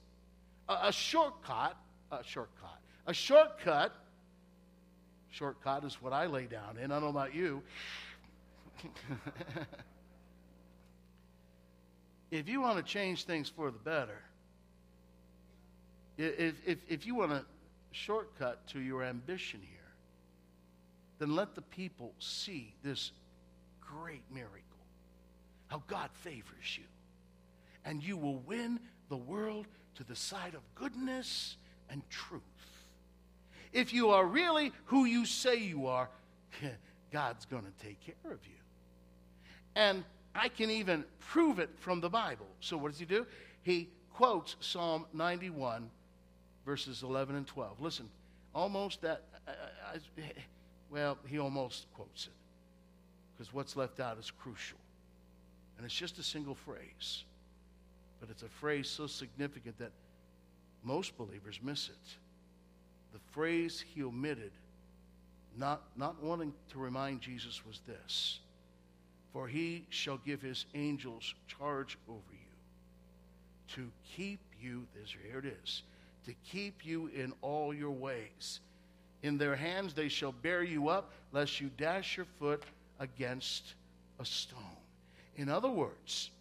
A, 0.67 0.77
a 0.83 0.91
shortcut, 0.91 1.75
a 2.11 2.23
shortcut, 2.23 2.79
a 3.07 3.13
shortcut, 3.13 3.95
shortcut 5.31 5.83
is 5.83 6.01
what 6.01 6.13
I 6.13 6.27
lay 6.27 6.45
down 6.45 6.77
in. 6.77 6.91
I 6.91 6.95
don't 6.95 7.03
know 7.03 7.09
about 7.09 7.33
you. 7.33 7.63
if 12.31 12.47
you 12.47 12.61
want 12.61 12.77
to 12.77 12.83
change 12.83 13.25
things 13.25 13.49
for 13.49 13.71
the 13.71 13.79
better, 13.79 14.21
if, 16.17 16.55
if, 16.65 16.77
if 16.87 17.05
you 17.05 17.15
want 17.15 17.31
a 17.31 17.45
shortcut 17.91 18.67
to 18.67 18.79
your 18.79 19.03
ambition 19.03 19.61
here, 19.61 19.79
then 21.19 21.35
let 21.35 21.55
the 21.55 21.61
people 21.61 22.13
see 22.19 22.73
this 22.83 23.11
great 23.81 24.23
miracle 24.33 24.63
how 25.69 25.83
God 25.87 26.09
favors 26.13 26.77
you. 26.77 26.83
And 27.85 28.03
you 28.03 28.17
will 28.17 28.39
win 28.39 28.79
the 29.07 29.15
world 29.15 29.67
to 29.95 30.03
the 30.03 30.15
side 30.15 30.55
of 30.55 30.61
goodness 30.75 31.55
and 31.89 32.01
truth. 32.09 32.41
If 33.71 33.93
you 33.93 34.09
are 34.09 34.25
really 34.25 34.71
who 34.85 35.05
you 35.05 35.25
say 35.25 35.57
you 35.57 35.87
are, 35.87 36.09
God's 37.11 37.45
going 37.45 37.63
to 37.63 37.85
take 37.85 37.99
care 38.01 38.31
of 38.31 38.39
you. 38.45 38.55
And 39.75 40.03
I 40.35 40.49
can 40.49 40.69
even 40.69 41.05
prove 41.19 41.59
it 41.59 41.69
from 41.79 42.01
the 42.01 42.09
Bible. 42.09 42.45
So, 42.59 42.77
what 42.77 42.91
does 42.91 42.99
he 42.99 43.05
do? 43.05 43.25
He 43.63 43.89
quotes 44.13 44.55
Psalm 44.59 45.05
91, 45.13 45.89
verses 46.65 47.03
11 47.03 47.35
and 47.35 47.47
12. 47.47 47.81
Listen, 47.81 48.09
almost 48.53 49.01
that. 49.01 49.23
I, 49.47 49.51
I, 49.95 50.31
well, 50.89 51.17
he 51.27 51.39
almost 51.39 51.85
quotes 51.93 52.25
it 52.27 52.33
because 53.39 53.53
what's 53.53 53.75
left 53.75 53.99
out 53.99 54.17
is 54.17 54.31
crucial. 54.31 54.77
And 55.77 55.85
it's 55.85 55.95
just 55.95 56.19
a 56.19 56.23
single 56.23 56.55
phrase, 56.55 57.23
but 58.19 58.29
it's 58.29 58.43
a 58.43 58.49
phrase 58.49 58.89
so 58.89 59.07
significant 59.07 59.77
that 59.79 59.91
most 60.83 61.17
believers 61.17 61.59
miss 61.63 61.87
it. 61.87 62.17
The 63.13 63.19
phrase 63.31 63.83
he 63.93 64.03
omitted, 64.03 64.51
not, 65.57 65.83
not 65.95 66.21
wanting 66.21 66.53
to 66.71 66.79
remind 66.79 67.21
Jesus, 67.21 67.65
was 67.65 67.79
this 67.87 68.39
For 69.33 69.47
he 69.47 69.85
shall 69.89 70.17
give 70.17 70.41
his 70.41 70.65
angels 70.73 71.33
charge 71.47 71.97
over 72.07 72.21
you 72.31 72.37
to 73.75 73.91
keep 74.15 74.39
you, 74.59 74.87
this, 74.95 75.13
here 75.27 75.39
it 75.39 75.45
is, 75.45 75.83
to 76.25 76.33
keep 76.51 76.85
you 76.85 77.07
in 77.15 77.33
all 77.41 77.73
your 77.73 77.91
ways. 77.91 78.59
In 79.21 79.37
their 79.37 79.55
hands 79.55 79.93
they 79.93 80.09
shall 80.09 80.31
bear 80.31 80.63
you 80.63 80.89
up, 80.89 81.11
lest 81.31 81.61
you 81.61 81.69
dash 81.77 82.17
your 82.17 82.25
foot 82.39 82.63
against 82.99 83.75
a 84.19 84.25
stone. 84.25 84.59
In 85.35 85.49
other 85.49 85.69
words, 85.69 86.31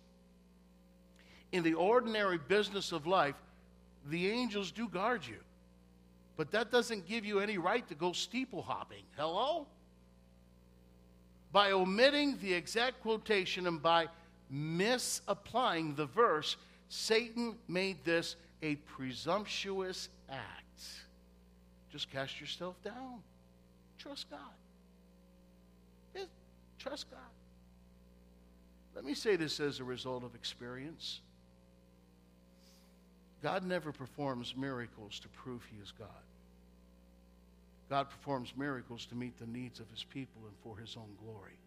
in 1.53 1.63
the 1.63 1.75
ordinary 1.75 2.39
business 2.39 2.93
of 2.93 3.07
life, 3.07 3.37
the 4.07 4.29
angels 4.31 4.71
do 4.71 4.89
guard 4.89 5.27
you. 5.27 5.39
But 6.37 6.51
that 6.53 6.71
doesn't 6.71 7.07
give 7.07 7.25
you 7.25 7.41
any 7.41 7.59
right 7.59 7.87
to 7.89 7.95
go 7.95 8.13
steeple 8.13 8.63
hopping. 8.63 9.03
Hello? 9.17 9.67
By 11.53 11.73
omitting 11.73 12.39
the 12.41 12.53
exact 12.53 13.01
quotation 13.03 13.67
and 13.67 13.83
by 13.83 14.09
misapplying 14.51 15.95
the 15.95 16.07
verse, 16.07 16.57
Satan 16.89 17.57
made 17.69 18.05
this 18.05 18.37
a 18.63 18.77
presumptuous 18.77 20.09
act. 20.29 20.83
Just 21.91 22.11
cast 22.11 22.41
yourself 22.41 22.83
down. 22.83 23.23
Trust 23.99 24.31
God. 24.31 24.39
Trust 26.79 27.11
God. 27.11 27.19
Let 28.95 29.05
me 29.05 29.15
say 29.15 29.37
this 29.37 29.59
as 29.61 29.81
a 29.81 29.85
result 29.85 30.25
of 30.25 30.35
experience. 30.35 31.21
God 33.43 33.65
never 33.65 33.93
performs 33.93 34.55
miracles 34.57 35.19
to 35.21 35.29
prove 35.29 35.63
he 35.71 35.81
is 35.83 35.93
God. 35.93 36.09
God 37.89 38.11
performs 38.11 38.53
miracles 38.57 39.07
to 39.07 39.15
meet 39.15 39.39
the 39.39 39.47
needs 39.47 39.81
of 39.81 39.89
his 39.91 40.05
people 40.05 40.43
and 40.47 40.55
for 40.63 40.77
his 40.77 40.97
own 40.97 41.09
glory. 41.25 41.59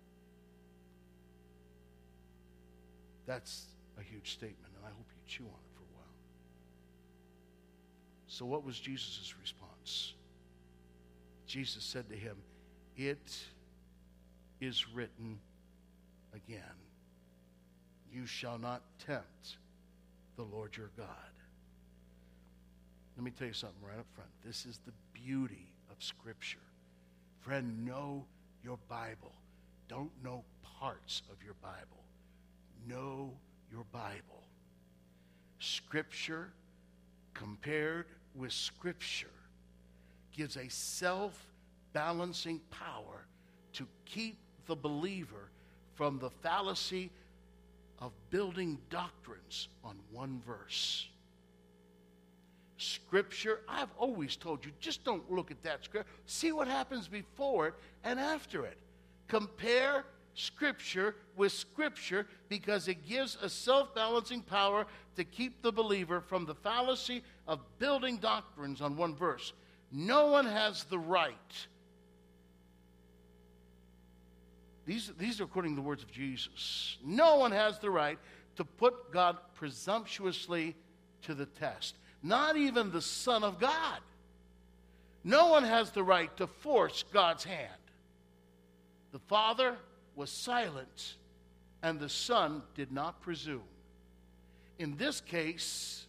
That's 3.25 3.65
a 3.99 4.03
huge 4.03 4.33
statement, 4.33 4.73
and 4.77 4.85
I 4.85 4.89
hope 4.89 5.05
you 5.09 5.21
chew 5.27 5.43
on 5.43 5.49
it 5.49 5.75
for 5.75 5.83
a 5.83 5.97
while. 5.97 6.13
So, 8.27 8.45
what 8.45 8.63
was 8.63 8.79
Jesus' 8.79 9.33
response? 9.41 10.13
Jesus 11.47 11.83
said 11.83 12.07
to 12.09 12.15
him, 12.15 12.37
It 12.95 13.35
is 14.59 14.87
written 14.93 15.39
again, 16.33 16.61
You 18.13 18.25
shall 18.25 18.57
not 18.57 18.83
tempt 19.05 19.57
the 20.35 20.43
Lord 20.43 20.77
your 20.77 20.91
God. 20.97 21.07
Let 23.17 23.23
me 23.23 23.31
tell 23.31 23.47
you 23.47 23.53
something 23.53 23.81
right 23.87 23.99
up 23.99 24.05
front. 24.13 24.29
This 24.45 24.65
is 24.65 24.79
the 24.85 24.93
beauty 25.13 25.70
Scripture. 26.01 26.59
Friend, 27.41 27.85
know 27.85 28.25
your 28.63 28.77
Bible. 28.87 29.33
Don't 29.87 30.11
know 30.23 30.43
parts 30.79 31.21
of 31.31 31.43
your 31.43 31.55
Bible. 31.61 32.03
Know 32.87 33.33
your 33.71 33.85
Bible. 33.91 34.43
Scripture 35.59 36.51
compared 37.33 38.05
with 38.35 38.51
Scripture 38.51 39.27
gives 40.35 40.57
a 40.57 40.69
self 40.69 41.45
balancing 41.93 42.59
power 42.69 43.25
to 43.73 43.85
keep 44.05 44.37
the 44.65 44.75
believer 44.75 45.49
from 45.95 46.17
the 46.19 46.29
fallacy 46.29 47.11
of 47.99 48.11
building 48.29 48.77
doctrines 48.89 49.67
on 49.83 49.97
one 50.11 50.41
verse. 50.45 51.07
Scripture, 52.81 53.59
I've 53.67 53.91
always 53.97 54.35
told 54.35 54.65
you, 54.65 54.71
just 54.79 55.03
don't 55.03 55.29
look 55.31 55.51
at 55.51 55.61
that 55.63 55.85
scripture. 55.85 56.09
See 56.25 56.51
what 56.51 56.67
happens 56.67 57.07
before 57.07 57.67
it 57.67 57.73
and 58.03 58.19
after 58.19 58.65
it. 58.65 58.77
Compare 59.27 60.05
Scripture 60.33 61.15
with 61.35 61.51
Scripture 61.51 62.25
because 62.49 62.87
it 62.87 63.07
gives 63.07 63.37
a 63.41 63.49
self 63.49 63.93
balancing 63.93 64.41
power 64.41 64.85
to 65.15 65.23
keep 65.23 65.61
the 65.61 65.71
believer 65.71 66.21
from 66.21 66.45
the 66.45 66.55
fallacy 66.55 67.23
of 67.47 67.59
building 67.79 68.17
doctrines 68.17 68.81
on 68.81 68.97
one 68.97 69.13
verse. 69.13 69.53
No 69.91 70.27
one 70.27 70.45
has 70.45 70.85
the 70.85 70.99
right. 70.99 71.67
These, 74.85 75.11
these 75.19 75.39
are 75.39 75.43
according 75.43 75.73
to 75.73 75.75
the 75.75 75.87
words 75.87 76.01
of 76.01 76.11
Jesus. 76.11 76.97
No 77.05 77.35
one 77.35 77.51
has 77.51 77.77
the 77.77 77.89
right 77.89 78.17
to 78.55 78.63
put 78.63 79.11
God 79.11 79.37
presumptuously 79.53 80.75
to 81.23 81.35
the 81.35 81.45
test 81.45 81.95
not 82.23 82.57
even 82.57 82.91
the 82.91 83.01
Son 83.01 83.43
of 83.43 83.59
God. 83.59 83.99
No 85.23 85.47
one 85.47 85.63
has 85.63 85.91
the 85.91 86.03
right 86.03 86.35
to 86.37 86.47
force 86.47 87.03
God's 87.13 87.43
hand. 87.43 87.69
The 89.11 89.19
Father 89.19 89.75
was 90.15 90.29
silent, 90.29 91.15
and 91.83 91.99
the 91.99 92.09
Son 92.09 92.63
did 92.75 92.91
not 92.91 93.21
presume. 93.21 93.61
In 94.79 94.97
this 94.97 95.21
case, 95.21 96.05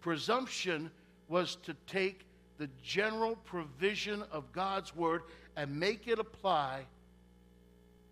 presumption 0.00 0.90
was 1.28 1.56
to 1.64 1.74
take 1.86 2.20
the 2.58 2.68
general 2.82 3.36
provision 3.36 4.22
of 4.30 4.52
God's 4.52 4.94
Word 4.94 5.22
and 5.56 5.78
make 5.78 6.08
it 6.08 6.18
apply 6.18 6.84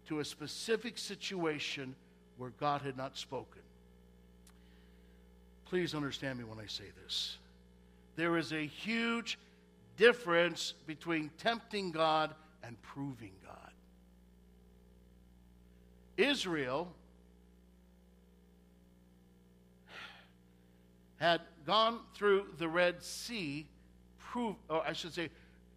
to 0.09 0.21
a 0.21 0.25
specific 0.25 0.99
situation 0.99 1.95
where 2.37 2.51
God 2.59 2.83
had 2.83 2.97
not 2.97 3.17
spoken. 3.17 3.63
Please 5.67 5.95
understand 5.95 6.39
me 6.39 6.45
when 6.45 6.59
I 6.59 6.67
say 6.67 6.85
this. 7.03 7.39
There 8.23 8.39
is 8.39 8.53
a 8.53 8.65
huge 8.65 9.37
difference 9.97 10.75
between 10.87 11.29
tempting 11.39 11.91
God 11.91 12.33
and 12.63 12.81
proving 12.81 13.33
God. 13.45 13.73
Israel 16.17 16.87
had 21.17 21.41
gone 21.67 21.99
through 22.15 22.47
the 22.59 22.69
Red 22.69 23.03
Sea, 23.03 23.67
prove, 24.21 24.55
or 24.69 24.87
I 24.87 24.93
should 24.93 25.15
say, 25.15 25.29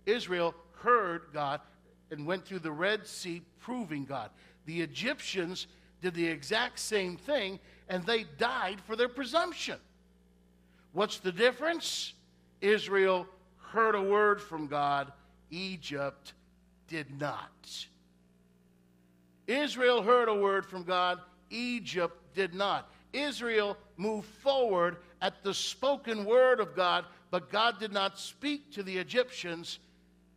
Israel 0.05 0.53
heard 0.84 1.23
God 1.34 1.62
and 2.12 2.27
went 2.27 2.45
through 2.45 2.60
the 2.60 2.71
Red 2.71 3.08
Sea 3.08 3.41
proving 3.60 4.05
God. 4.05 4.29
The 4.67 4.84
Egyptians 4.84 5.65
did 5.99 6.13
the 6.13 6.27
exact 6.27 6.77
same 6.77 7.17
thing 7.17 7.60
and 7.89 8.05
they 8.05 8.25
died 8.38 8.79
for 8.81 8.95
their 8.95 9.10
presumption. 9.10 9.79
What's 10.93 11.17
the 11.17 11.31
difference? 11.31 12.13
Israel 12.65 13.28
heard 13.58 13.93
a 13.93 14.01
word 14.01 14.41
from 14.41 14.67
God, 14.67 15.12
Egypt 15.51 16.34
did 16.88 17.19
not. 17.19 17.86
Israel 19.45 20.01
heard 20.01 20.28
a 20.28 20.34
word 20.34 20.65
from 20.65 20.84
God, 20.84 21.19
Egypt 21.51 22.17
did 22.34 22.56
not. 22.56 22.91
Israel 23.13 23.78
moved 23.97 24.28
forward 24.28 24.97
at 25.21 25.43
the 25.43 25.54
spoken 25.54 26.25
word 26.25 26.60
of 26.60 26.75
God, 26.75 27.06
but 27.30 27.51
God 27.51 27.80
did 27.80 27.93
not 27.93 28.17
speak 28.17 28.71
to 28.73 28.82
the 28.82 28.97
Egyptians, 28.97 29.78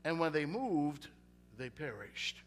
and 0.04 0.20
when 0.20 0.32
they 0.32 0.44
moved, 0.44 1.08
they 1.56 1.70
perished. 1.70 2.42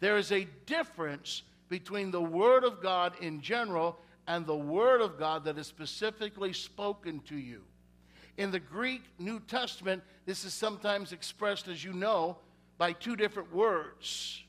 There 0.00 0.18
is 0.18 0.32
a 0.32 0.48
difference 0.66 1.42
between 1.68 2.10
the 2.10 2.20
word 2.20 2.64
of 2.64 2.82
God 2.82 3.12
in 3.20 3.40
general 3.40 4.00
and 4.26 4.44
the 4.44 4.56
word 4.56 5.00
of 5.00 5.16
God 5.16 5.44
that 5.44 5.58
is 5.58 5.68
specifically 5.68 6.52
spoken 6.52 7.20
to 7.28 7.36
you. 7.36 7.62
In 8.40 8.50
the 8.50 8.58
Greek 8.58 9.02
New 9.18 9.38
Testament, 9.38 10.02
this 10.24 10.46
is 10.46 10.54
sometimes 10.54 11.12
expressed, 11.12 11.68
as 11.68 11.84
you 11.84 11.92
know, 11.92 12.38
by 12.78 12.94
two 12.94 13.14
different 13.14 13.54
words 13.54 14.42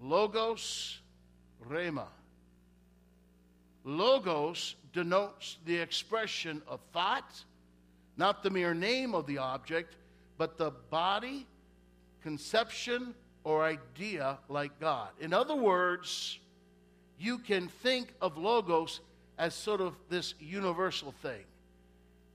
logos, 0.00 0.98
rhema. 1.68 2.06
Logos 3.84 4.76
denotes 4.94 5.58
the 5.66 5.76
expression 5.76 6.62
of 6.66 6.80
thought, 6.94 7.44
not 8.16 8.42
the 8.42 8.48
mere 8.48 8.72
name 8.72 9.14
of 9.14 9.26
the 9.26 9.36
object, 9.36 9.96
but 10.38 10.56
the 10.56 10.70
body, 10.88 11.46
conception, 12.22 13.14
or 13.44 13.62
idea 13.62 14.38
like 14.48 14.80
God. 14.80 15.10
In 15.20 15.34
other 15.34 15.54
words, 15.54 16.38
you 17.18 17.36
can 17.36 17.68
think 17.68 18.14
of 18.22 18.38
logos 18.38 19.00
as 19.36 19.54
sort 19.54 19.82
of 19.82 19.94
this 20.08 20.32
universal 20.40 21.12
thing. 21.20 21.44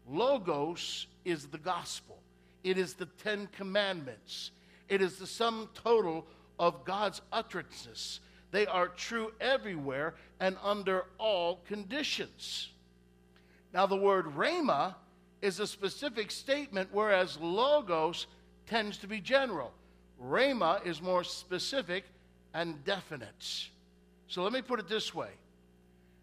Logos 0.09 1.07
is 1.23 1.47
the 1.47 1.57
gospel, 1.57 2.17
it 2.63 2.77
is 2.77 2.95
the 2.95 3.05
Ten 3.23 3.47
Commandments, 3.55 4.51
it 4.87 5.01
is 5.01 5.17
the 5.17 5.27
sum 5.27 5.69
total 5.73 6.25
of 6.57 6.83
God's 6.83 7.21
utterances. 7.31 8.19
They 8.51 8.65
are 8.65 8.87
true 8.87 9.31
everywhere 9.39 10.15
and 10.39 10.57
under 10.63 11.05
all 11.19 11.57
conditions. 11.67 12.69
Now, 13.73 13.85
the 13.85 13.95
word 13.95 14.25
rhema 14.35 14.95
is 15.41 15.59
a 15.59 15.67
specific 15.67 16.31
statement, 16.31 16.89
whereas 16.91 17.37
logos 17.39 18.25
tends 18.65 18.97
to 18.97 19.07
be 19.07 19.19
general. 19.19 19.71
Rhema 20.21 20.85
is 20.85 21.01
more 21.01 21.23
specific 21.23 22.05
and 22.53 22.83
definite. 22.83 23.69
So 24.27 24.43
let 24.43 24.53
me 24.53 24.61
put 24.61 24.79
it 24.79 24.87
this 24.87 25.13
way 25.13 25.29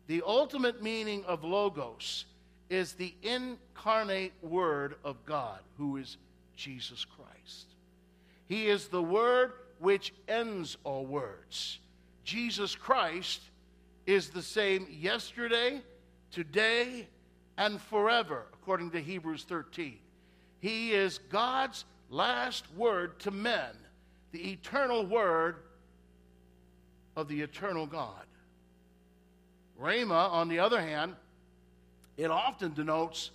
the 0.07 0.23
ultimate 0.27 0.83
meaning 0.83 1.25
of 1.25 1.45
logos 1.45 2.27
is 2.69 2.95
the 2.95 3.15
incarnate 3.23 4.33
Word 4.43 4.97
of 5.05 5.25
God, 5.25 5.61
who 5.79 5.97
is 5.97 6.17
Jesus 6.57 7.05
Christ. 7.05 7.67
He 8.47 8.69
is 8.69 8.89
the 8.89 9.03
Word 9.03 9.53
which 9.79 10.13
ends 10.29 10.77
all 10.85 11.05
words. 11.05 11.79
Jesus 12.25 12.75
Christ 12.75 13.41
is 14.07 14.31
the 14.31 14.43
same 14.43 14.87
yesterday, 14.91 15.81
today, 16.31 17.07
and 17.59 17.81
forever, 17.81 18.47
according 18.53 18.91
to 18.93 19.01
Hebrews 19.01 19.45
13. 19.49 19.99
He 20.61 20.93
is 20.93 21.19
God's 21.31 21.85
last 22.11 22.65
word 22.75 23.19
to 23.21 23.31
men, 23.31 23.71
the 24.33 24.53
eternal 24.53 25.07
word 25.07 25.57
of 27.17 27.29
the 27.29 27.41
eternal 27.41 27.87
God. 27.87 28.27
Rhema, 29.81 30.31
on 30.31 30.49
the 30.49 30.59
other 30.59 30.81
hand, 30.81 31.15
it 32.17 32.31
often 32.31 32.73
denotes 32.73 33.31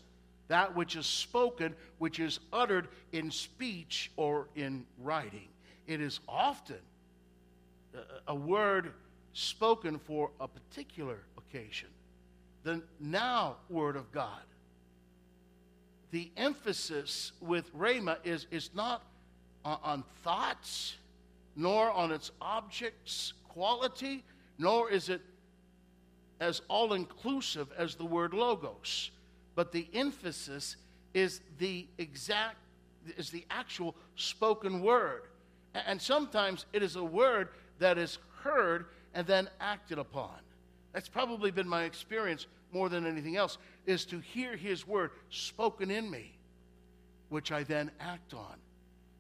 that 0.48 0.76
which 0.76 0.96
is 0.96 1.06
spoken, 1.06 1.76
which 1.98 2.20
is 2.20 2.40
uttered 2.52 2.88
in 3.12 3.32
speech 3.32 4.12
or 4.18 4.48
in 4.56 4.86
writing. 5.02 5.48
It 5.88 6.02
is 6.02 6.20
often 6.28 6.80
a 8.28 8.36
word 8.36 8.92
spoken 9.34 9.98
for 9.98 10.32
a 10.40 10.48
particular 10.48 11.20
occasion. 11.38 11.90
The 12.64 12.82
now 13.00 13.58
word 13.70 13.96
of 13.96 14.12
God. 14.12 14.42
The 16.12 16.30
emphasis 16.36 17.32
with 17.40 17.74
Rhema 17.76 18.18
is, 18.24 18.46
is 18.52 18.72
not 18.76 19.04
on, 19.64 19.78
on 19.84 20.04
thoughts, 20.24 20.96
nor 21.56 21.92
on 21.92 22.12
its 22.12 22.32
object's 22.42 23.34
quality, 23.48 24.24
nor 24.58 24.92
is 24.92 25.10
it 25.10 25.22
as 26.42 26.62
all 26.68 26.94
inclusive 26.94 27.72
as 27.78 27.96
the 27.96 28.04
word 28.04 28.34
logos. 28.34 29.12
But 29.56 29.72
the 29.72 29.88
emphasis 29.94 30.76
is 31.14 31.40
the 31.60 31.88
exact, 31.98 32.58
is 33.16 33.30
the 33.30 33.46
actual 33.50 33.96
spoken 34.16 34.82
word. 34.82 35.22
And 35.74 36.02
sometimes 36.02 36.66
it 36.74 36.84
is 36.84 36.98
a 36.98 37.04
word 37.04 37.50
that 37.80 37.98
is 37.98 38.18
heard 38.42 38.88
and 39.14 39.26
then 39.28 39.50
acted 39.60 40.00
upon. 40.00 40.36
That's 40.94 41.08
probably 41.08 41.52
been 41.52 41.70
my 41.70 41.84
experience 41.84 42.48
more 42.74 42.90
than 42.90 43.06
anything 43.06 43.38
else, 43.38 43.58
is 43.86 44.06
to 44.06 44.20
hear 44.20 44.56
his 44.56 44.88
word 44.88 45.12
spoken 45.30 45.92
in 45.92 46.10
me, 46.10 46.34
which 47.30 47.52
I 47.52 47.64
then 47.64 47.92
act 48.00 48.34
on, 48.34 48.56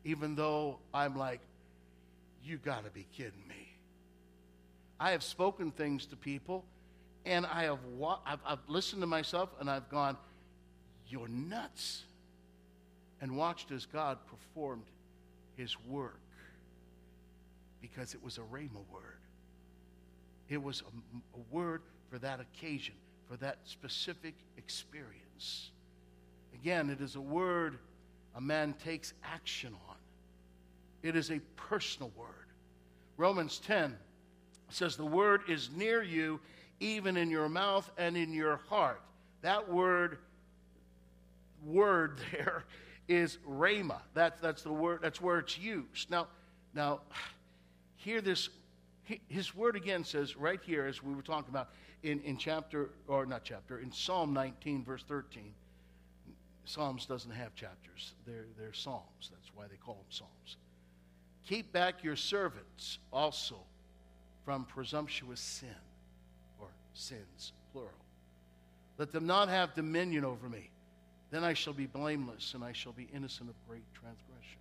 even 0.05 0.35
though 0.35 0.79
I'm 0.93 1.17
like, 1.17 1.41
you 2.43 2.57
got 2.57 2.85
to 2.85 2.91
be 2.91 3.05
kidding 3.15 3.47
me. 3.47 3.75
I 4.99 5.11
have 5.11 5.21
spoken 5.21 5.71
things 5.71 6.05
to 6.07 6.15
people, 6.15 6.63
and 7.25 7.45
I 7.45 7.63
have 7.63 7.83
wa- 7.97 8.19
I've, 8.25 8.39
I've 8.45 8.67
listened 8.67 9.01
to 9.01 9.07
myself, 9.07 9.49
and 9.59 9.69
I've 9.69 9.89
gone, 9.89 10.17
you're 11.07 11.27
nuts, 11.27 12.03
and 13.21 13.35
watched 13.37 13.71
as 13.71 13.85
God 13.85 14.17
performed 14.27 14.85
his 15.55 15.79
work 15.87 16.19
because 17.81 18.13
it 18.13 18.23
was 18.23 18.37
a 18.37 18.41
Rhema 18.41 18.83
word. 18.91 19.19
It 20.49 20.61
was 20.61 20.81
a, 20.81 21.37
a 21.37 21.41
word 21.51 21.81
for 22.09 22.19
that 22.19 22.39
occasion, 22.39 22.95
for 23.29 23.37
that 23.37 23.57
specific 23.63 24.35
experience. 24.57 25.71
Again, 26.53 26.89
it 26.89 27.01
is 27.01 27.15
a 27.15 27.21
word 27.21 27.77
a 28.35 28.41
man 28.41 28.73
takes 28.83 29.13
action 29.23 29.73
on. 29.89 29.95
It 31.03 31.15
is 31.15 31.31
a 31.31 31.39
personal 31.55 32.11
word. 32.15 32.27
Romans 33.17 33.59
10 33.59 33.97
says, 34.69 34.95
The 34.95 35.05
word 35.05 35.41
is 35.47 35.69
near 35.75 36.01
you, 36.01 36.39
even 36.81 37.15
in 37.15 37.29
your 37.29 37.47
mouth 37.47 37.89
and 37.97 38.17
in 38.17 38.33
your 38.33 38.57
heart. 38.67 39.01
That 39.41 39.71
word, 39.71 40.17
word 41.63 42.19
there 42.31 42.65
is 43.07 43.37
rhema. 43.47 44.01
That's, 44.13 44.41
that's 44.41 44.63
the 44.63 44.73
word, 44.73 44.99
that's 45.01 45.21
where 45.21 45.39
it's 45.39 45.57
used. 45.57 46.11
Now, 46.11 46.27
now, 46.73 47.01
hear 47.95 48.19
this. 48.19 48.49
His 49.27 49.53
word 49.53 49.75
again 49.75 50.03
says 50.03 50.37
right 50.37 50.59
here, 50.63 50.85
as 50.85 51.03
we 51.03 51.13
were 51.13 51.21
talking 51.21 51.49
about 51.49 51.69
in, 52.03 52.21
in 52.21 52.37
chapter, 52.37 52.91
or 53.07 53.25
not 53.25 53.43
chapter, 53.43 53.79
in 53.79 53.91
Psalm 53.91 54.33
19, 54.33 54.83
verse 54.83 55.03
13. 55.07 55.53
Psalms 56.63 57.05
doesn't 57.05 57.31
have 57.31 57.53
chapters, 57.55 58.13
they're, 58.25 58.45
they're 58.57 58.73
psalms. 58.73 59.29
That's 59.31 59.51
why 59.53 59.65
they 59.69 59.75
call 59.75 59.95
them 59.95 60.05
psalms. 60.09 60.57
Keep 61.45 61.73
back 61.73 62.03
your 62.03 62.15
servants 62.15 62.99
also 63.11 63.57
from 64.45 64.65
presumptuous 64.65 65.41
sin, 65.41 65.69
sins, 66.93 67.53
plural. 67.71 67.91
Let 68.97 69.11
them 69.11 69.25
not 69.25 69.49
have 69.49 69.73
dominion 69.73 70.25
over 70.25 70.47
me. 70.47 70.69
Then 71.31 71.43
I 71.43 71.53
shall 71.53 71.73
be 71.73 71.85
blameless, 71.85 72.53
and 72.53 72.63
I 72.63 72.73
shall 72.73 72.91
be 72.91 73.07
innocent 73.13 73.49
of 73.49 73.55
great 73.67 73.85
transgression. 73.93 74.59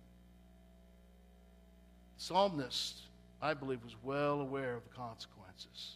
The 2.17 2.23
psalmist 2.23 3.01
I 3.41 3.53
believe, 3.55 3.83
was 3.83 3.95
well 4.03 4.39
aware 4.39 4.75
of 4.75 4.83
the 4.83 4.95
consequences. 4.95 5.95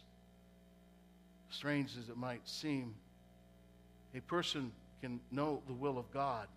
Strange 1.52 1.92
as 1.98 2.10
it 2.10 2.18
might 2.18 2.48
seem, 2.48 2.96
a 4.16 4.22
person 4.22 4.72
can 5.02 5.20
know 5.32 5.62
the 5.68 5.74
will 5.74 6.00
of 6.00 6.12
God 6.12 6.48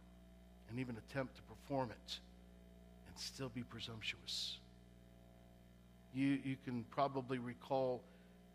and 0.71 0.79
even 0.79 0.97
attempt 0.97 1.37
to 1.37 1.43
perform 1.43 1.91
it 1.91 2.19
and 3.07 3.19
still 3.19 3.51
be 3.51 3.63
presumptuous. 3.63 4.57
You, 6.15 6.39
you 6.43 6.57
can 6.65 6.85
probably 6.91 7.39
recall 7.39 8.01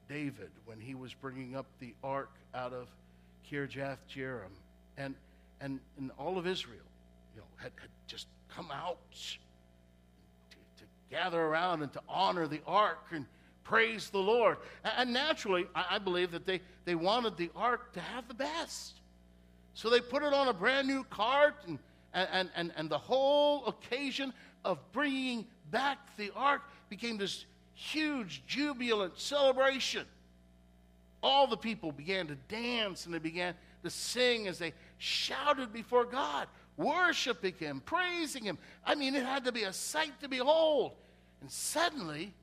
David 0.10 0.52
when 0.66 0.80
he 0.80 0.96
was 0.96 1.14
bringing 1.14 1.56
up 1.56 1.66
the 1.80 1.94
ark 2.04 2.32
out 2.54 2.74
of 2.74 2.88
Kirjath 3.50 3.98
Jearim, 4.14 4.52
and, 4.98 5.16
and, 5.62 5.80
and 5.98 6.12
all 6.18 6.38
of 6.38 6.48
Israel 6.48 6.86
you 7.34 7.42
know, 7.42 7.48
had, 7.58 7.72
had 7.80 7.90
just 8.08 8.28
come 8.56 8.70
out 8.72 9.00
to 10.78 10.84
gather 11.10 11.42
around 11.42 11.82
and 11.84 11.92
to 11.94 12.02
honor 12.08 12.48
the 12.48 12.62
ark 12.66 13.06
and 13.12 13.26
praise 13.64 14.10
the 14.10 14.20
Lord. 14.20 14.58
And 14.84 15.14
naturally, 15.14 15.68
I 15.74 15.98
believe 15.98 16.32
that 16.32 16.46
they, 16.46 16.62
they 16.86 16.96
wanted 16.96 17.38
the 17.38 17.50
ark 17.56 17.94
to 17.94 18.00
have 18.00 18.28
the 18.28 18.34
best. 18.34 19.00
So 19.74 19.90
they 19.90 20.00
put 20.00 20.24
it 20.24 20.34
on 20.34 20.50
a 20.50 20.54
brand 20.54 20.88
new 20.88 21.04
cart, 21.06 21.56
and, 21.68 21.80
and, 22.14 22.50
and, 22.56 22.72
and 22.76 22.90
the 22.90 22.98
whole 22.98 23.66
occasion 23.66 24.34
of 24.64 24.80
bringing 24.92 25.46
back 25.72 26.16
the 26.18 26.32
ark 26.36 26.62
became 26.90 27.18
this 27.18 27.46
huge, 27.74 28.44
jubilant 28.48 29.20
celebration. 29.20 30.06
All 31.22 31.48
the 31.48 31.58
people 31.58 31.92
began 31.92 32.28
to 32.28 32.36
dance 32.48 33.06
and 33.06 33.14
they 33.14 33.20
began 33.20 33.56
to 33.84 33.90
sing 33.90 34.48
as 34.48 34.60
they 34.60 34.74
shouted 34.98 35.72
before 35.72 36.06
God, 36.06 36.48
worshiping 36.78 37.54
Him, 37.58 37.82
praising 37.86 38.44
Him. 38.44 38.58
I 38.86 38.96
mean, 38.96 39.16
it 39.16 39.24
had 39.24 39.46
to 39.46 39.52
be 39.52 39.64
a 39.64 39.74
sight 39.74 40.20
to 40.22 40.28
behold. 40.28 40.94
And 41.42 41.50
suddenly, 41.50 42.34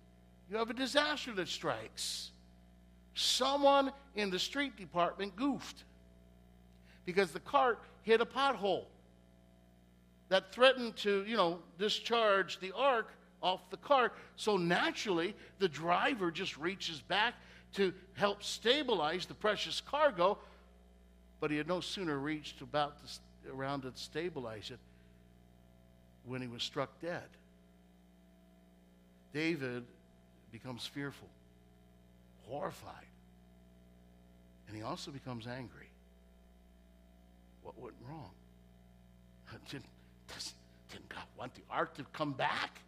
you 0.50 0.56
have 0.56 0.70
a 0.70 0.74
disaster 0.74 1.32
that 1.34 1.48
strikes. 1.48 2.30
Someone 3.14 3.92
in 4.14 4.30
the 4.30 4.38
street 4.38 4.76
department 4.76 5.36
goofed 5.36 5.84
because 7.04 7.30
the 7.32 7.40
cart 7.40 7.80
hit 8.02 8.20
a 8.20 8.26
pothole 8.26 8.84
that 10.28 10.52
threatened 10.52 10.96
to, 10.96 11.24
you 11.26 11.36
know, 11.36 11.58
discharge 11.78 12.60
the 12.60 12.72
ark 12.74 13.08
off 13.42 13.68
the 13.70 13.76
cart. 13.76 14.14
So 14.37 14.57
naturally, 14.57 15.35
the 15.59 15.68
driver 15.68 16.31
just 16.31 16.57
reaches 16.57 17.00
back 17.00 17.35
to 17.74 17.92
help 18.14 18.42
stabilize 18.42 19.26
the 19.26 19.35
precious 19.35 19.81
cargo, 19.81 20.38
but 21.40 21.50
he 21.50 21.57
had 21.57 21.68
no 21.68 21.81
sooner 21.81 22.18
reached 22.18 22.61
about 22.61 22.98
to, 22.98 23.53
around 23.53 23.83
to 23.83 23.92
stabilize 23.94 24.70
it 24.70 24.79
when 26.24 26.40
he 26.40 26.48
was 26.48 26.62
struck 26.62 27.00
dead. 27.00 27.29
David 29.33 29.85
becomes 30.50 30.85
fearful, 30.85 31.29
horrified, 32.46 33.07
and 34.66 34.76
he 34.76 34.83
also 34.83 35.11
becomes 35.11 35.46
angry. 35.46 35.88
What 37.62 37.79
went 37.79 37.94
wrong? 38.09 38.31
Didn't, 39.70 39.85
didn't 40.90 41.09
God 41.09 41.24
want 41.38 41.55
the 41.55 41.62
ark 41.70 41.94
to 41.94 42.05
come 42.12 42.33
back? 42.33 42.81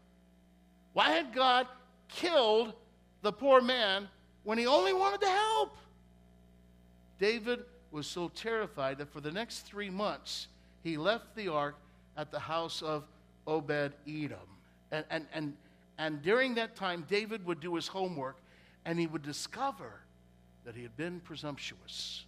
Why 0.92 1.10
had 1.10 1.32
God 1.32 1.66
killed 2.08 2.74
the 3.22 3.32
poor 3.32 3.60
man 3.60 4.08
when 4.44 4.58
he 4.58 4.66
only 4.66 4.92
wanted 4.92 5.20
to 5.20 5.28
help? 5.28 5.76
David 7.18 7.60
was 7.90 8.06
so 8.06 8.28
terrified 8.28 8.98
that 8.98 9.12
for 9.12 9.20
the 9.20 9.30
next 9.30 9.60
three 9.60 9.90
months, 9.90 10.48
he 10.82 10.96
left 10.96 11.34
the 11.36 11.48
ark 11.48 11.76
at 12.16 12.30
the 12.30 12.40
house 12.40 12.82
of 12.82 13.04
Obed 13.46 13.92
Edom. 14.06 14.38
And, 14.90 15.04
and, 15.10 15.26
and 15.32 15.56
and 15.98 16.22
during 16.22 16.54
that 16.54 16.74
time, 16.74 17.06
David 17.08 17.44
would 17.46 17.60
do 17.60 17.74
his 17.74 17.86
homework 17.86 18.36
and 18.84 18.98
he 18.98 19.06
would 19.06 19.22
discover 19.22 20.00
that 20.64 20.74
he 20.74 20.82
had 20.82 20.96
been 20.96 21.20
presumptuous. 21.20 22.24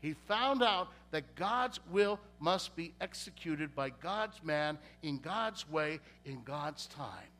He 0.00 0.14
found 0.26 0.62
out 0.62 0.88
that 1.10 1.34
God's 1.34 1.80
will 1.90 2.20
must 2.38 2.76
be 2.76 2.94
executed 3.00 3.74
by 3.74 3.90
God's 3.90 4.42
man 4.42 4.78
in 5.02 5.18
God's 5.18 5.68
way 5.68 6.00
in 6.24 6.42
God's 6.44 6.86
time. 6.86 7.30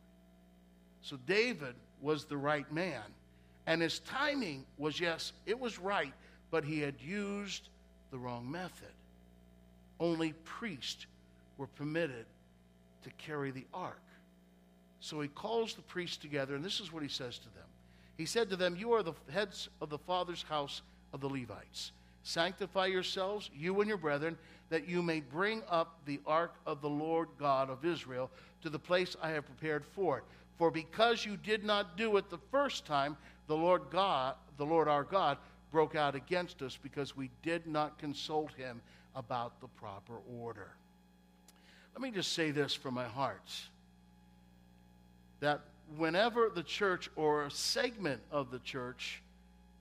So 1.02 1.16
David 1.26 1.74
was 2.00 2.24
the 2.24 2.36
right 2.36 2.70
man. 2.72 3.02
And 3.66 3.82
his 3.82 4.00
timing 4.00 4.64
was, 4.78 4.98
yes, 4.98 5.32
it 5.46 5.58
was 5.58 5.78
right, 5.78 6.12
but 6.50 6.64
he 6.64 6.80
had 6.80 6.94
used 7.00 7.68
the 8.10 8.18
wrong 8.18 8.50
method. 8.50 8.92
Only 10.00 10.32
priests 10.44 11.06
were 11.58 11.66
permitted 11.66 12.26
to 13.04 13.10
carry 13.18 13.50
the 13.50 13.66
ark. 13.74 14.00
So 15.00 15.20
he 15.20 15.28
calls 15.28 15.74
the 15.74 15.82
priests 15.82 16.16
together, 16.16 16.54
and 16.54 16.64
this 16.64 16.80
is 16.80 16.92
what 16.92 17.02
he 17.02 17.08
says 17.08 17.38
to 17.38 17.44
them. 17.44 17.66
He 18.16 18.26
said 18.26 18.50
to 18.50 18.56
them, 18.56 18.74
You 18.76 18.92
are 18.94 19.02
the 19.02 19.12
heads 19.30 19.68
of 19.80 19.90
the 19.90 19.98
father's 19.98 20.42
house 20.42 20.82
of 21.12 21.20
the 21.20 21.28
Levites. 21.28 21.92
Sanctify 22.28 22.84
yourselves, 22.84 23.48
you 23.56 23.80
and 23.80 23.88
your 23.88 23.96
brethren, 23.96 24.36
that 24.68 24.86
you 24.86 25.00
may 25.00 25.20
bring 25.20 25.62
up 25.66 25.98
the 26.04 26.20
ark 26.26 26.56
of 26.66 26.82
the 26.82 26.88
Lord 26.88 27.28
God 27.38 27.70
of 27.70 27.86
Israel 27.86 28.30
to 28.60 28.68
the 28.68 28.78
place 28.78 29.16
I 29.22 29.30
have 29.30 29.46
prepared 29.46 29.82
for 29.82 30.18
it. 30.18 30.24
For 30.58 30.70
because 30.70 31.24
you 31.24 31.38
did 31.38 31.64
not 31.64 31.96
do 31.96 32.18
it 32.18 32.28
the 32.28 32.36
first 32.50 32.84
time, 32.84 33.16
the 33.46 33.56
Lord 33.56 33.84
God, 33.90 34.34
the 34.58 34.66
Lord 34.66 34.88
our 34.88 35.04
God, 35.04 35.38
broke 35.72 35.94
out 35.94 36.14
against 36.14 36.60
us 36.60 36.78
because 36.82 37.16
we 37.16 37.30
did 37.42 37.66
not 37.66 37.98
consult 37.98 38.52
him 38.52 38.82
about 39.16 39.58
the 39.62 39.68
proper 39.68 40.18
order. 40.38 40.68
Let 41.94 42.02
me 42.02 42.10
just 42.10 42.34
say 42.34 42.50
this 42.50 42.74
from 42.74 42.92
my 42.92 43.06
heart 43.06 43.50
that 45.40 45.62
whenever 45.96 46.50
the 46.54 46.62
church 46.62 47.08
or 47.16 47.44
a 47.44 47.50
segment 47.50 48.20
of 48.30 48.50
the 48.50 48.58
church 48.58 49.22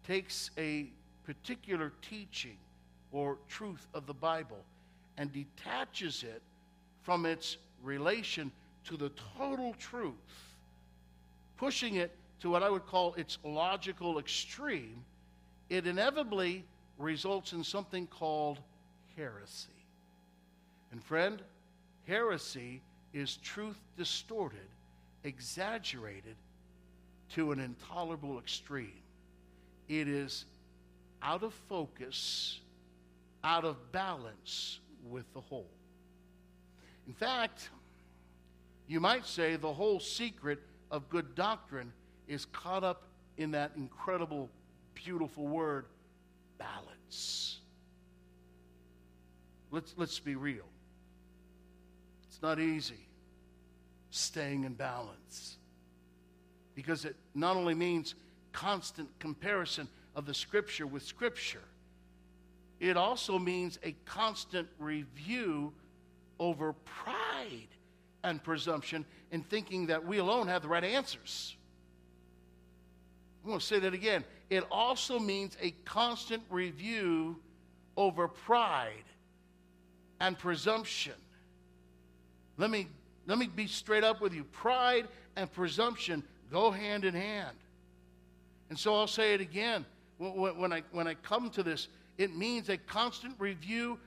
takes 0.06 0.50
a 0.58 0.88
particular 1.28 1.92
teaching 2.02 2.56
or 3.12 3.38
truth 3.50 3.86
of 3.94 4.08
the 4.08 4.14
Bible 4.14 4.64
and 5.18 5.32
detaches 5.34 6.24
it 6.24 6.42
from 7.02 7.26
its 7.26 7.58
relation 7.84 8.50
to 8.86 8.96
the 8.96 9.12
total 9.38 9.76
truth, 9.78 10.14
pushing 11.58 11.96
it 11.96 12.16
to 12.40 12.50
what 12.50 12.64
I 12.64 12.70
would 12.70 12.86
call 12.86 13.14
its 13.16 13.40
logical 13.44 14.20
extreme, 14.20 15.04
it 15.70 15.86
inevitably 15.86 16.64
results 16.98 17.52
in 17.52 17.62
something 17.62 18.08
called 18.08 18.60
heresy. 19.18 19.68
And 20.94 21.04
friend, 21.04 21.42
heresy 22.08 22.82
is 23.14 23.36
truth 23.38 23.80
distorted, 23.98 24.70
exaggerated 25.26 26.38
to 27.34 27.52
an 27.52 27.60
intolerable 27.60 28.40
extreme. 28.40 29.02
It 29.90 30.08
is 30.08 30.46
out 31.22 31.43
of 31.43 31.53
focus, 31.68 32.59
out 33.43 33.65
of 33.65 33.91
balance 33.91 34.80
with 35.09 35.32
the 35.34 35.41
whole. 35.41 35.70
In 37.07 37.13
fact, 37.13 37.70
you 38.88 38.99
might 38.99 39.26
say 39.26 39.55
the 39.55 39.74
whole 39.74 39.99
secret 39.99 40.59
of 40.91 41.09
good 41.09 41.36
doctrine 41.36 41.91
is 42.28 42.45
caught 42.45 42.84
up 42.84 43.03
in 43.38 43.51
that 43.51 43.72
incredible, 43.76 44.49
beautiful 44.93 45.47
word, 45.47 45.86
balance. 46.57 47.59
Let's, 49.72 49.93
let's 49.97 50.20
be 50.20 50.36
real. 50.36 50.65
It's 52.28 52.41
not 52.41 52.59
easy 52.59 53.07
staying 54.09 54.63
in 54.63 54.74
balance 54.74 55.57
because 56.76 57.05
it 57.05 57.15
not 57.36 57.55
only 57.55 57.74
means 57.74 58.15
constant 58.51 59.09
comparison 59.20 59.88
of 60.18 60.26
the 60.26 60.34
Scripture 60.34 60.86
with 60.86 61.03
Scripture, 61.03 61.63
it 62.80 62.97
also 62.97 63.39
means 63.39 63.80
a 63.84 63.95
constant 64.03 64.68
review 64.80 65.72
over 66.39 66.74
pride 66.74 67.70
and 68.24 68.43
presumption 68.43 69.05
in 69.32 69.43
thinking 69.43 69.88
that 69.88 70.05
we 70.05 70.18
alone 70.18 70.47
have 70.47 70.63
the 70.63 70.68
right 70.68 70.84
answers. 70.84 71.55
I'm 73.43 73.51
going 73.51 73.59
to 73.59 73.65
say 73.65 73.80
that 73.80 73.93
again. 73.93 74.26
It 74.49 74.65
also 74.72 75.20
means 75.20 75.55
a 75.61 75.72
constant 75.86 76.43
review 76.49 77.39
over 77.95 78.28
pride 78.28 79.05
and 80.20 80.38
presumption. 80.38 81.13
Let 82.57 82.72
me, 82.72 82.88
let 83.28 83.38
me 83.38 83.47
be 83.47 83.68
straight 83.68 84.03
up 84.03 84.20
with 84.20 84.34
you. 84.34 84.43
Pride 84.45 85.07
and 85.36 85.51
presumption 85.51 86.24
go 86.51 86.72
hand 86.72 87.05
in 87.05 87.13
hand. 87.13 87.55
And 88.70 88.78
so 88.78 88.95
I'll 88.95 89.07
say 89.07 89.34
it 89.34 89.41
again. 89.41 89.86
When 90.18 90.74
I, 90.74 90.82
when 90.91 91.07
I 91.07 91.13
come 91.13 91.49
to 91.51 91.63
this, 91.63 91.89
it 92.18 92.36
means 92.36 92.70
a 92.70 92.78
constant 92.78 93.36
review, 93.38 93.99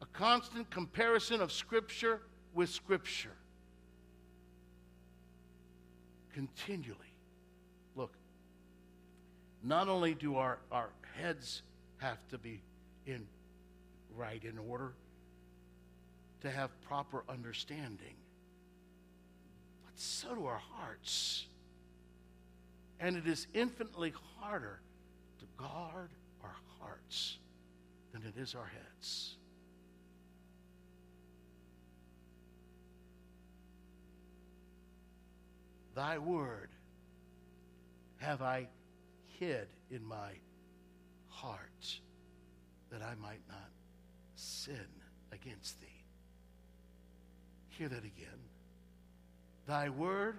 a 0.00 0.06
constant 0.06 0.70
comparison 0.70 1.40
of 1.42 1.52
Scripture 1.52 2.22
with 2.54 2.70
Scripture. 2.70 3.36
Continually. 6.32 6.98
Look, 7.94 8.12
not 9.62 9.88
only 9.88 10.14
do 10.14 10.36
our, 10.36 10.58
our 10.72 10.88
heads 11.20 11.62
have 11.98 12.18
to 12.28 12.38
be 12.38 12.60
in 13.06 13.26
right 14.16 14.42
in 14.42 14.58
order 14.58 14.94
to 16.40 16.50
have 16.50 16.70
proper 16.82 17.24
understanding, 17.28 18.14
but 19.84 19.92
so 19.96 20.34
do 20.34 20.46
our 20.46 20.60
hearts. 20.76 21.46
And 22.98 23.16
it 23.16 23.26
is 23.26 23.46
infinitely 23.52 24.14
harder 24.40 24.80
to 25.38 25.46
guard 25.56 26.10
our 26.42 26.56
hearts 26.80 27.38
than 28.12 28.22
it 28.22 28.40
is 28.40 28.54
our 28.54 28.66
heads. 28.66 29.36
Thy 35.94 36.18
word 36.18 36.70
have 38.18 38.42
I 38.42 38.68
hid 39.38 39.68
in 39.90 40.04
my 40.04 40.30
heart 41.28 42.00
that 42.90 43.02
I 43.02 43.14
might 43.14 43.42
not 43.48 43.70
sin 44.34 44.86
against 45.32 45.80
thee. 45.80 45.86
Hear 47.68 47.88
that 47.88 48.04
again. 48.04 48.40
Thy 49.66 49.88
word 49.88 50.36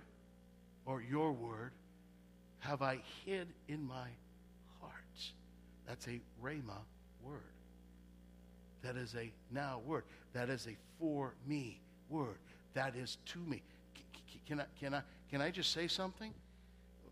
or 0.85 1.01
your 1.01 1.31
word 1.31 1.71
have 2.59 2.81
I 2.81 2.99
hid 3.25 3.47
in 3.67 3.85
my. 3.85 4.07
That's 5.87 6.07
a 6.07 6.19
rhema 6.43 6.79
word. 7.23 7.41
That 8.81 8.97
is 8.97 9.15
a 9.15 9.31
now 9.51 9.81
word. 9.85 10.03
That 10.33 10.49
is 10.49 10.67
a 10.67 10.75
for 10.99 11.33
me 11.47 11.79
word. 12.09 12.37
That 12.73 12.95
is 12.95 13.17
to 13.27 13.39
me. 13.39 13.61
Can 14.47 14.59
I, 14.59 14.65
can 14.79 14.93
I, 14.93 15.01
can 15.29 15.41
I 15.41 15.49
just 15.49 15.71
say 15.71 15.87
something? 15.87 16.33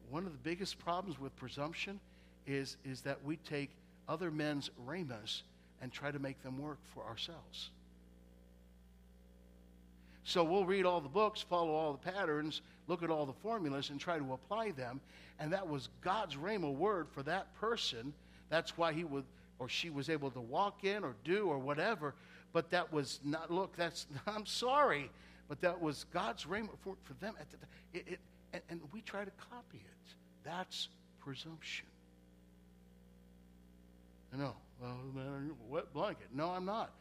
One 0.09 0.25
of 0.25 0.31
the 0.31 0.37
biggest 0.37 0.77
problems 0.77 1.19
with 1.19 1.35
presumption 1.35 1.99
is, 2.45 2.77
is 2.85 3.01
that 3.01 3.23
we 3.23 3.37
take 3.37 3.71
other 4.07 4.29
men's 4.29 4.69
rhemas 4.85 5.43
and 5.81 5.91
try 5.91 6.11
to 6.11 6.19
make 6.19 6.41
them 6.43 6.59
work 6.59 6.77
for 6.93 7.03
ourselves. 7.03 7.71
So 10.23 10.43
we'll 10.43 10.65
read 10.65 10.85
all 10.85 11.01
the 11.01 11.09
books, 11.09 11.41
follow 11.41 11.71
all 11.71 11.91
the 11.91 12.11
patterns, 12.11 12.61
look 12.87 13.03
at 13.03 13.09
all 13.09 13.25
the 13.25 13.33
formulas, 13.33 13.89
and 13.89 13.99
try 13.99 14.17
to 14.17 14.33
apply 14.33 14.71
them. 14.71 15.01
And 15.39 15.51
that 15.51 15.67
was 15.67 15.89
God's 16.01 16.35
rhema 16.35 16.73
word 16.73 17.07
for 17.09 17.23
that 17.23 17.53
person. 17.55 18.13
That's 18.49 18.77
why 18.77 18.93
he 18.93 19.03
would 19.03 19.25
or 19.59 19.69
she 19.69 19.89
was 19.89 20.09
able 20.09 20.31
to 20.31 20.41
walk 20.41 20.83
in 20.83 21.03
or 21.03 21.15
do 21.23 21.47
or 21.47 21.57
whatever. 21.57 22.15
But 22.51 22.69
that 22.71 22.91
was 22.91 23.19
not. 23.23 23.51
Look, 23.51 23.75
that's. 23.75 24.05
I'm 24.27 24.45
sorry, 24.45 25.09
but 25.47 25.61
that 25.61 25.81
was 25.81 26.05
God's 26.13 26.45
rhema 26.45 26.69
for, 26.81 26.95
for 27.03 27.13
them. 27.15 27.35
at 27.39 27.47
the 27.49 27.57
It, 27.93 28.13
it, 28.13 28.19
and, 28.53 28.61
and 28.69 28.81
we 28.91 29.01
try 29.01 29.25
to 29.25 29.31
copy 29.49 29.77
it. 29.77 30.15
That's 30.43 30.89
presumption. 31.19 31.87
I 34.33 34.37
know. 34.37 34.53
Well, 34.81 34.97
man, 35.15 35.51
wet 35.69 35.93
blanket. 35.93 36.27
No, 36.33 36.49
I'm 36.49 36.65
not. 36.65 36.91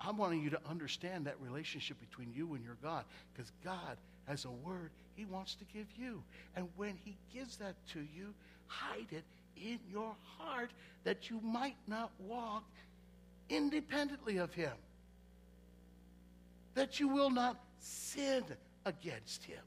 I'm 0.00 0.16
wanting 0.16 0.42
you 0.42 0.50
to 0.50 0.60
understand 0.68 1.26
that 1.26 1.36
relationship 1.40 2.00
between 2.00 2.32
you 2.34 2.54
and 2.54 2.64
your 2.64 2.76
God 2.82 3.04
because 3.32 3.52
God 3.62 3.98
has 4.26 4.46
a 4.46 4.50
word 4.50 4.90
he 5.14 5.26
wants 5.26 5.54
to 5.56 5.64
give 5.66 5.86
you. 5.96 6.22
And 6.56 6.68
when 6.76 6.96
he 7.04 7.16
gives 7.32 7.56
that 7.58 7.74
to 7.92 8.00
you, 8.00 8.32
hide 8.66 9.08
it 9.10 9.24
in 9.60 9.78
your 9.90 10.14
heart 10.38 10.70
that 11.04 11.30
you 11.30 11.40
might 11.42 11.76
not 11.86 12.10
walk 12.18 12.64
independently 13.48 14.38
of 14.38 14.52
him. 14.54 14.72
That 16.74 17.00
you 17.00 17.08
will 17.08 17.30
not 17.30 17.60
sin 17.78 18.44
against 18.86 19.44
him. 19.44 19.62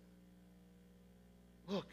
Look, 1.68 1.88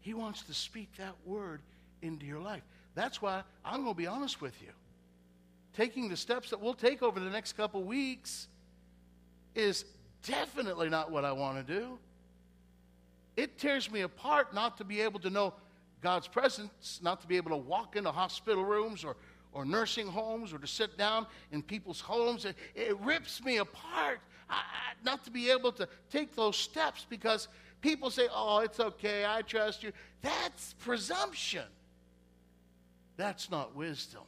he 0.00 0.14
wants 0.14 0.42
to 0.42 0.54
speak 0.54 0.88
that 0.98 1.14
word 1.24 1.60
into 2.02 2.26
your 2.26 2.40
life. 2.40 2.62
That's 2.94 3.20
why 3.20 3.42
I'm 3.64 3.82
going 3.82 3.94
to 3.94 3.98
be 3.98 4.06
honest 4.06 4.40
with 4.40 4.60
you 4.62 4.68
taking 5.76 6.08
the 6.08 6.16
steps 6.16 6.50
that 6.50 6.60
we'll 6.60 6.74
take 6.74 7.02
over 7.02 7.20
the 7.20 7.30
next 7.30 7.52
couple 7.52 7.82
weeks 7.84 8.48
is 9.54 9.84
definitely 10.22 10.88
not 10.88 11.10
what 11.10 11.24
I 11.24 11.32
want 11.32 11.64
to 11.64 11.80
do. 11.80 11.98
It 13.36 13.58
tears 13.58 13.90
me 13.90 14.00
apart 14.00 14.54
not 14.54 14.78
to 14.78 14.84
be 14.84 15.00
able 15.00 15.20
to 15.20 15.30
know 15.30 15.54
God's 16.00 16.28
presence, 16.28 17.00
not 17.02 17.20
to 17.20 17.26
be 17.26 17.36
able 17.36 17.50
to 17.50 17.56
walk 17.56 17.96
into 17.96 18.10
hospital 18.10 18.64
rooms 18.64 19.04
or, 19.04 19.16
or 19.52 19.64
nursing 19.64 20.06
homes 20.06 20.52
or 20.52 20.58
to 20.58 20.66
sit 20.66 20.96
down 20.96 21.26
in 21.52 21.62
people's 21.62 22.00
homes. 22.00 22.44
It, 22.44 22.56
it 22.74 22.98
rips 23.00 23.42
me 23.42 23.58
apart 23.58 24.20
I, 24.48 24.62
not 25.04 25.24
to 25.24 25.30
be 25.30 25.50
able 25.50 25.72
to 25.72 25.88
take 26.10 26.34
those 26.34 26.56
steps 26.56 27.06
because 27.08 27.48
people 27.80 28.10
say, 28.10 28.28
oh, 28.32 28.58
it's 28.58 28.80
okay, 28.80 29.24
I 29.26 29.42
trust 29.42 29.82
you. 29.82 29.92
That's 30.22 30.74
presumption. 30.74 31.64
That's 33.16 33.50
not 33.50 33.74
wisdom. 33.74 34.22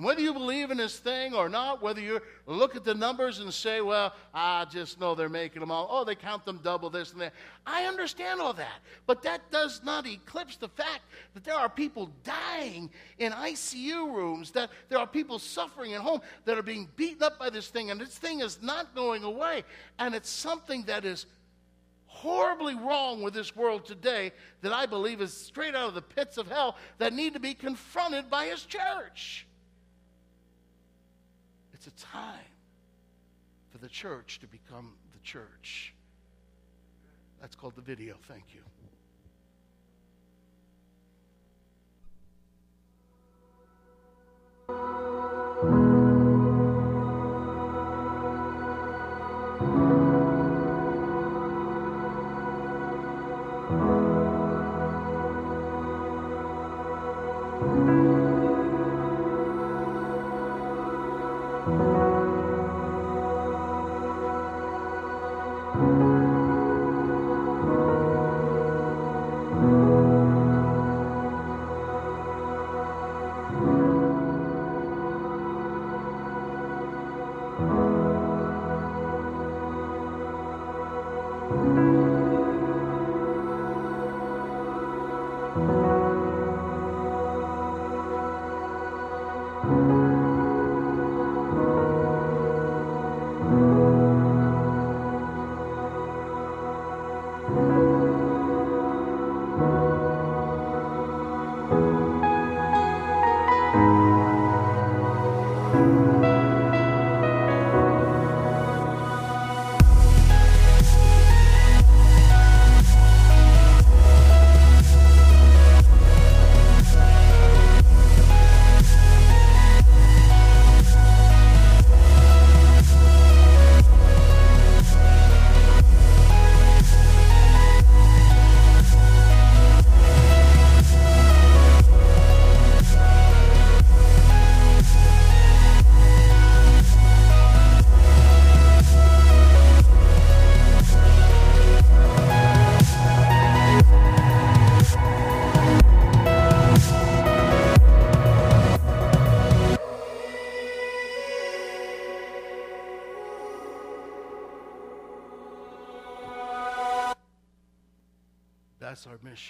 And 0.00 0.06
whether 0.06 0.22
you 0.22 0.32
believe 0.32 0.70
in 0.70 0.78
this 0.78 0.98
thing 0.98 1.34
or 1.34 1.50
not, 1.50 1.82
whether 1.82 2.00
you 2.00 2.22
look 2.46 2.74
at 2.74 2.84
the 2.84 2.94
numbers 2.94 3.40
and 3.40 3.52
say, 3.52 3.82
well, 3.82 4.14
I 4.32 4.64
just 4.64 4.98
know 4.98 5.14
they're 5.14 5.28
making 5.28 5.60
them 5.60 5.70
all, 5.70 5.88
oh, 5.90 6.04
they 6.04 6.14
count 6.14 6.46
them 6.46 6.58
double 6.64 6.88
this 6.88 7.12
and 7.12 7.20
that. 7.20 7.34
I 7.66 7.84
understand 7.84 8.40
all 8.40 8.54
that. 8.54 8.78
But 9.06 9.22
that 9.24 9.50
does 9.50 9.82
not 9.84 10.06
eclipse 10.06 10.56
the 10.56 10.70
fact 10.70 11.02
that 11.34 11.44
there 11.44 11.54
are 11.54 11.68
people 11.68 12.10
dying 12.24 12.88
in 13.18 13.32
ICU 13.32 14.10
rooms, 14.10 14.52
that 14.52 14.70
there 14.88 14.98
are 14.98 15.06
people 15.06 15.38
suffering 15.38 15.92
at 15.92 16.00
home 16.00 16.22
that 16.46 16.56
are 16.56 16.62
being 16.62 16.88
beaten 16.96 17.22
up 17.22 17.38
by 17.38 17.50
this 17.50 17.68
thing, 17.68 17.90
and 17.90 18.00
this 18.00 18.16
thing 18.16 18.40
is 18.40 18.62
not 18.62 18.94
going 18.94 19.22
away. 19.22 19.64
And 19.98 20.14
it's 20.14 20.30
something 20.30 20.82
that 20.84 21.04
is 21.04 21.26
horribly 22.06 22.74
wrong 22.74 23.20
with 23.20 23.34
this 23.34 23.54
world 23.54 23.84
today 23.84 24.32
that 24.62 24.72
I 24.72 24.86
believe 24.86 25.20
is 25.20 25.34
straight 25.34 25.74
out 25.74 25.88
of 25.88 25.94
the 25.94 26.00
pits 26.00 26.38
of 26.38 26.48
hell 26.48 26.78
that 26.96 27.12
need 27.12 27.34
to 27.34 27.40
be 27.40 27.52
confronted 27.52 28.30
by 28.30 28.46
his 28.46 28.64
church. 28.64 29.46
It's 31.80 31.86
a 31.86 32.06
time 32.06 32.52
for 33.70 33.78
the 33.78 33.88
church 33.88 34.38
to 34.40 34.46
become 34.46 34.92
the 35.14 35.18
church. 35.20 35.94
That's 37.40 37.56
called 37.56 37.74
the 37.74 37.80
video. 37.80 38.16
Thank 38.28 38.44
you. 38.52 38.60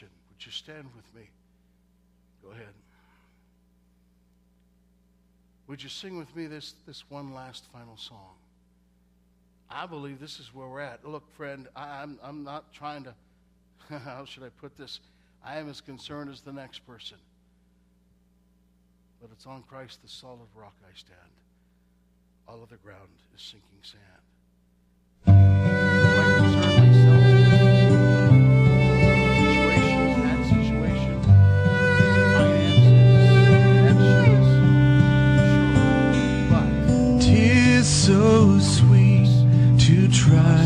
Would 0.09 0.47
you 0.47 0.53
stand 0.53 0.89
with 0.97 1.15
me? 1.15 1.29
Go 2.43 2.51
ahead. 2.51 2.75
Would 5.67 5.83
you 5.83 5.89
sing 5.89 6.19
with 6.19 6.35
me 6.35 6.47
this, 6.47 6.75
this 6.87 7.05
one 7.09 7.33
last 7.33 7.65
final 7.73 7.97
song? 7.97 8.35
I 9.71 9.87
believe 9.87 10.19
this 10.19 10.41
is 10.41 10.53
where 10.53 10.67
we're 10.67 10.81
at. 10.81 11.07
Look, 11.07 11.31
friend, 11.37 11.69
I, 11.77 12.03
I'm, 12.03 12.19
I'm 12.23 12.43
not 12.43 12.73
trying 12.73 13.05
to, 13.05 13.15
how 14.01 14.25
should 14.25 14.43
I 14.43 14.49
put 14.49 14.77
this? 14.77 14.99
I 15.45 15.59
am 15.59 15.69
as 15.69 15.81
concerned 15.81 16.29
as 16.29 16.41
the 16.41 16.53
next 16.53 16.81
person. 16.87 17.19
But 19.21 19.31
it's 19.33 19.47
on 19.47 19.63
Christ, 19.63 20.03
the 20.03 20.09
solid 20.09 20.49
rock, 20.57 20.75
I 20.83 20.97
stand. 20.97 21.19
All 22.49 22.63
other 22.63 22.79
ground 22.83 23.11
is 23.35 23.43
sinking 23.43 23.79
sand. 23.83 24.20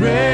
Jesus, 0.00 0.29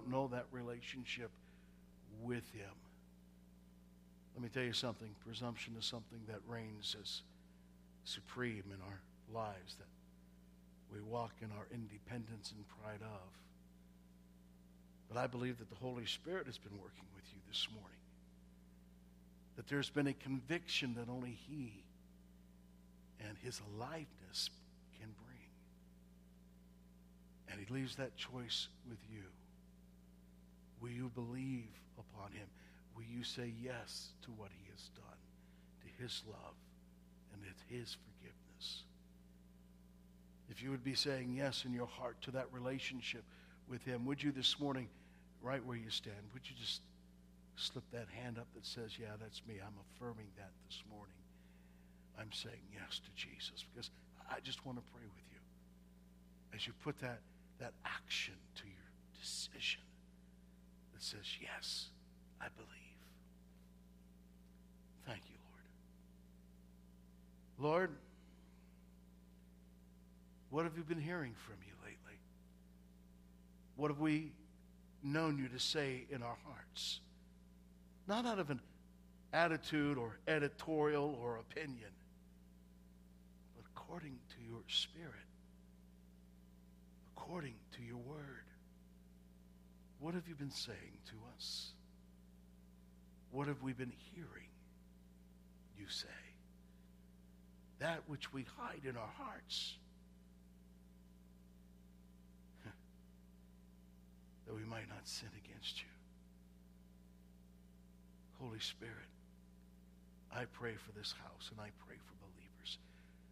don't 0.00 0.10
know 0.10 0.28
that 0.28 0.46
relationship 0.52 1.30
with 2.22 2.44
Him, 2.52 2.70
let 4.34 4.42
me 4.42 4.48
tell 4.48 4.62
you 4.62 4.72
something. 4.72 5.08
Presumption 5.26 5.74
is 5.78 5.84
something 5.84 6.20
that 6.28 6.38
reigns 6.48 6.96
as 7.00 7.22
supreme 8.04 8.64
in 8.66 8.80
our 8.86 9.00
lives, 9.34 9.74
that 9.78 9.88
we 10.92 11.00
walk 11.00 11.32
in 11.42 11.50
our 11.52 11.66
independence 11.72 12.52
and 12.56 12.64
pride 12.82 13.02
of. 13.02 13.28
But 15.12 15.18
I 15.18 15.26
believe 15.26 15.58
that 15.58 15.68
the 15.68 15.76
Holy 15.76 16.06
Spirit 16.06 16.46
has 16.46 16.58
been 16.58 16.78
working 16.78 17.04
with 17.14 17.24
you 17.32 17.40
this 17.48 17.66
morning. 17.72 17.90
That 19.56 19.66
there's 19.66 19.90
been 19.90 20.06
a 20.06 20.14
conviction 20.14 20.94
that 20.94 21.10
only 21.10 21.36
He 21.48 21.82
and 23.26 23.36
his 23.42 23.60
aliveness 23.74 24.50
can 24.98 25.08
bring. 25.24 25.50
And 27.50 27.60
he 27.60 27.72
leaves 27.72 27.96
that 27.96 28.16
choice 28.16 28.68
with 28.88 28.98
you. 29.10 29.24
Will 30.80 30.90
you 30.90 31.10
believe 31.14 31.70
upon 31.98 32.32
him? 32.32 32.46
Will 32.96 33.04
you 33.04 33.22
say 33.22 33.52
yes 33.62 34.08
to 34.22 34.30
what 34.32 34.50
he 34.50 34.70
has 34.72 34.90
done, 34.94 35.20
to 35.82 36.02
his 36.02 36.22
love, 36.26 36.54
and 37.32 37.42
to 37.42 37.74
his 37.74 37.96
forgiveness? 37.96 38.84
If 40.50 40.62
you 40.62 40.70
would 40.70 40.84
be 40.84 40.94
saying 40.94 41.34
yes 41.36 41.64
in 41.64 41.72
your 41.72 41.86
heart 41.86 42.16
to 42.22 42.30
that 42.32 42.46
relationship 42.52 43.22
with 43.68 43.84
him, 43.84 44.04
would 44.06 44.22
you 44.22 44.32
this 44.32 44.58
morning, 44.58 44.88
right 45.42 45.64
where 45.64 45.76
you 45.76 45.90
stand, 45.90 46.16
would 46.32 46.42
you 46.48 46.56
just 46.58 46.80
slip 47.56 47.84
that 47.92 48.08
hand 48.08 48.38
up 48.38 48.46
that 48.54 48.66
says, 48.66 48.98
Yeah, 48.98 49.14
that's 49.20 49.42
me? 49.46 49.54
I'm 49.64 49.76
affirming 49.94 50.26
that 50.36 50.50
this 50.66 50.82
morning. 50.90 51.14
I'm 52.18 52.32
saying 52.32 52.60
yes 52.72 53.00
to 53.00 53.10
Jesus 53.14 53.64
because 53.72 53.90
I 54.30 54.40
just 54.40 54.66
want 54.66 54.78
to 54.78 54.84
pray 54.92 55.04
with 55.04 55.24
you 55.30 55.38
as 56.54 56.66
you 56.66 56.72
put 56.84 56.98
that, 57.00 57.20
that 57.60 57.72
action 57.84 58.34
to 58.56 58.64
your 58.66 58.90
decision 59.20 59.80
that 61.00 61.06
says, 61.06 61.26
Yes, 61.40 61.86
I 62.40 62.46
believe. 62.56 62.68
Thank 65.06 65.22
you, 65.28 65.36
Lord. 67.58 67.72
Lord, 67.72 67.90
what 70.50 70.64
have 70.64 70.76
you 70.76 70.82
been 70.82 71.00
hearing 71.00 71.34
from 71.46 71.56
you 71.66 71.72
lately? 71.82 72.18
What 73.76 73.90
have 73.90 74.00
we 74.00 74.32
known 75.02 75.38
you 75.38 75.48
to 75.48 75.58
say 75.58 76.04
in 76.10 76.22
our 76.22 76.36
hearts? 76.44 77.00
Not 78.06 78.26
out 78.26 78.38
of 78.38 78.50
an 78.50 78.60
attitude 79.32 79.96
or 79.96 80.18
editorial 80.28 81.18
or 81.22 81.38
opinion, 81.38 81.90
but 83.56 83.64
according 83.74 84.18
to 84.30 84.44
your 84.46 84.62
spirit, 84.68 85.14
according 87.16 87.54
to 87.76 87.82
your 87.82 87.98
word. 87.98 88.39
What 90.00 90.14
have 90.14 90.26
you 90.26 90.34
been 90.34 90.50
saying 90.50 90.98
to 91.10 91.14
us? 91.36 91.72
What 93.30 93.46
have 93.48 93.62
we 93.62 93.74
been 93.74 93.92
hearing 94.14 94.48
you 95.78 95.86
say? 95.88 96.08
That 97.78 98.00
which 98.08 98.32
we 98.32 98.46
hide 98.56 98.84
in 98.84 98.96
our 98.96 99.12
hearts, 99.18 99.76
that 104.46 104.54
we 104.54 104.64
might 104.64 104.88
not 104.88 105.06
sin 105.06 105.28
against 105.44 105.80
you. 105.80 105.88
Holy 108.40 108.58
Spirit, 108.58 109.10
I 110.34 110.46
pray 110.46 110.74
for 110.74 110.92
this 110.98 111.14
house 111.22 111.50
and 111.50 111.60
I 111.60 111.68
pray 111.86 111.96
for 111.96 112.14
believers 112.24 112.78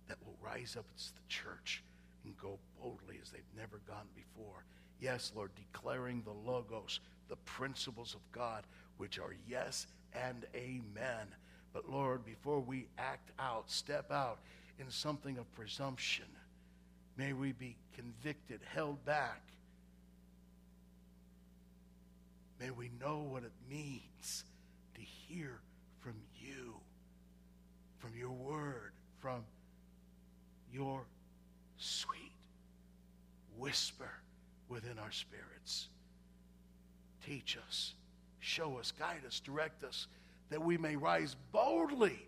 that 0.09 0.19
will 0.25 0.37
rise 0.43 0.77
up 0.79 0.85
as 0.95 1.12
the 1.12 1.27
church 1.29 1.83
and 2.25 2.37
go 2.37 2.59
boldly 2.81 3.19
as 3.23 3.31
they've 3.31 3.43
never 3.57 3.81
gone 3.89 4.09
before. 4.14 4.64
Yes, 5.01 5.32
Lord, 5.34 5.51
declaring 5.55 6.22
the 6.22 6.51
logos, 6.51 7.01
the 7.28 7.36
principles 7.36 8.14
of 8.14 8.20
God, 8.32 8.64
which 8.96 9.18
are 9.18 9.34
yes 9.49 9.86
and 10.12 10.44
amen. 10.55 11.26
But 11.72 11.88
Lord, 11.88 12.24
before 12.24 12.61
we 12.61 12.88
act 12.99 13.30
out, 13.38 13.70
step 13.70 14.11
out 14.11 14.38
in 14.78 14.90
something 14.90 15.38
of 15.38 15.53
presumption, 15.55 16.26
may 17.16 17.32
we 17.32 17.53
be 17.53 17.76
convicted, 17.94 18.61
held 18.72 19.05
back. 19.05 19.42
May 22.59 22.70
we 22.70 22.90
know 23.01 23.18
what 23.18 23.44
it 23.44 23.53
means 23.70 24.44
to 24.94 25.01
hear 25.01 25.61
from 26.01 26.14
you, 26.40 26.74
from 27.99 28.11
your 28.18 28.30
word, 28.30 28.92
from 29.20 29.44
your 30.72 31.05
sweet 31.76 32.32
whisper 33.57 34.11
spirits. 35.11 35.89
Teach 37.25 37.59
us, 37.69 37.95
show 38.41 38.79
us, 38.79 38.93
guide 38.93 39.23
us, 39.27 39.41
direct 39.41 39.85
us, 39.85 40.07
that 40.51 40.62
we 40.62 40.79
may 40.79 40.97
rise 40.97 41.37
boldly, 41.53 42.19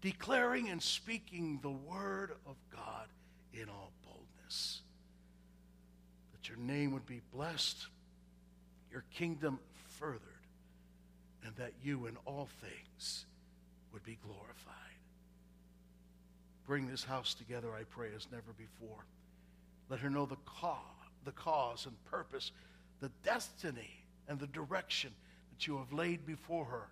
declaring 0.00 0.68
and 0.68 0.82
speaking 0.82 1.58
the 1.62 1.70
word 1.70 2.32
of 2.46 2.56
God 2.74 3.06
in 3.52 3.68
all 3.68 3.92
boldness. 4.04 4.80
That 6.32 6.48
your 6.48 6.58
name 6.58 6.92
would 6.92 7.06
be 7.06 7.20
blessed, 7.34 7.86
your 8.90 9.04
kingdom 9.14 9.58
furthered, 9.98 10.20
and 11.44 11.54
that 11.56 11.72
you 11.82 12.06
in 12.06 12.16
all 12.24 12.48
things 12.60 13.26
would 13.92 14.04
be 14.04 14.18
glorified. 14.24 14.74
Bring 16.66 16.86
this 16.86 17.04
house 17.04 17.34
together, 17.34 17.74
I 17.74 17.82
pray, 17.82 18.08
as 18.16 18.28
never 18.30 18.52
before. 18.56 19.04
Let 19.90 20.00
her 20.00 20.08
know 20.08 20.24
the 20.24 20.36
cause, 20.46 20.78
the 21.24 21.32
cause 21.32 21.84
and 21.84 22.02
purpose, 22.04 22.52
the 23.00 23.10
destiny 23.24 23.90
and 24.28 24.38
the 24.38 24.46
direction 24.46 25.10
that 25.50 25.66
you 25.66 25.76
have 25.78 25.92
laid 25.92 26.24
before 26.24 26.64
her. 26.64 26.86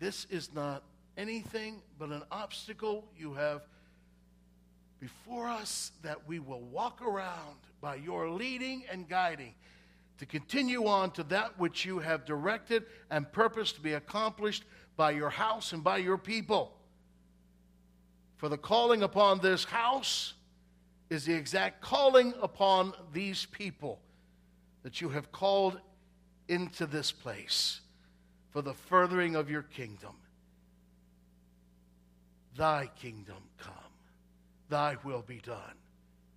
This 0.00 0.26
is 0.30 0.52
not 0.54 0.82
anything 1.16 1.82
but 1.98 2.08
an 2.08 2.22
obstacle 2.32 3.04
you 3.16 3.34
have 3.34 3.62
before 4.98 5.46
us 5.46 5.92
that 6.02 6.26
we 6.26 6.38
will 6.38 6.62
walk 6.62 7.02
around 7.02 7.58
by 7.82 7.96
your 7.96 8.30
leading 8.30 8.84
and 8.90 9.06
guiding 9.06 9.54
to 10.18 10.24
continue 10.24 10.86
on 10.86 11.10
to 11.10 11.22
that 11.24 11.58
which 11.58 11.84
you 11.84 11.98
have 11.98 12.24
directed 12.24 12.84
and 13.10 13.30
purposed 13.30 13.74
to 13.74 13.82
be 13.82 13.92
accomplished 13.92 14.64
by 14.96 15.10
your 15.10 15.28
house 15.28 15.72
and 15.72 15.84
by 15.84 15.98
your 15.98 16.16
people. 16.16 16.72
For 18.36 18.48
the 18.48 18.56
calling 18.56 19.02
upon 19.02 19.40
this 19.40 19.64
house 19.64 20.34
is 21.14 21.24
the 21.24 21.32
exact 21.32 21.80
calling 21.80 22.34
upon 22.42 22.92
these 23.12 23.46
people 23.46 24.00
that 24.82 25.00
you 25.00 25.08
have 25.08 25.32
called 25.32 25.80
into 26.48 26.84
this 26.84 27.10
place 27.10 27.80
for 28.50 28.60
the 28.60 28.74
furthering 28.74 29.34
of 29.34 29.48
your 29.48 29.62
kingdom. 29.62 30.14
Thy 32.56 32.90
kingdom 33.00 33.42
come, 33.58 33.72
thy 34.68 34.96
will 35.02 35.22
be 35.22 35.38
done 35.38 35.78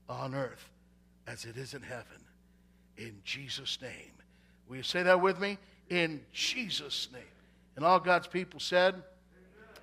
on 0.08 0.34
earth 0.34 0.70
as 1.28 1.44
it 1.44 1.58
is 1.58 1.74
in 1.74 1.82
heaven. 1.82 2.24
In 2.98 3.16
Jesus' 3.24 3.78
name. 3.82 4.14
Will 4.70 4.78
you 4.78 4.84
say 4.84 5.04
that 5.04 5.22
with 5.22 5.40
me? 5.40 5.58
In 5.90 6.22
Jesus' 6.32 7.10
name. 7.12 7.22
And 7.76 7.86
all 7.86 8.00
God's 8.00 8.28
people 8.28 8.60
said, 8.60 8.96
Amen. 8.96 9.04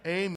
Amen. 0.06 0.32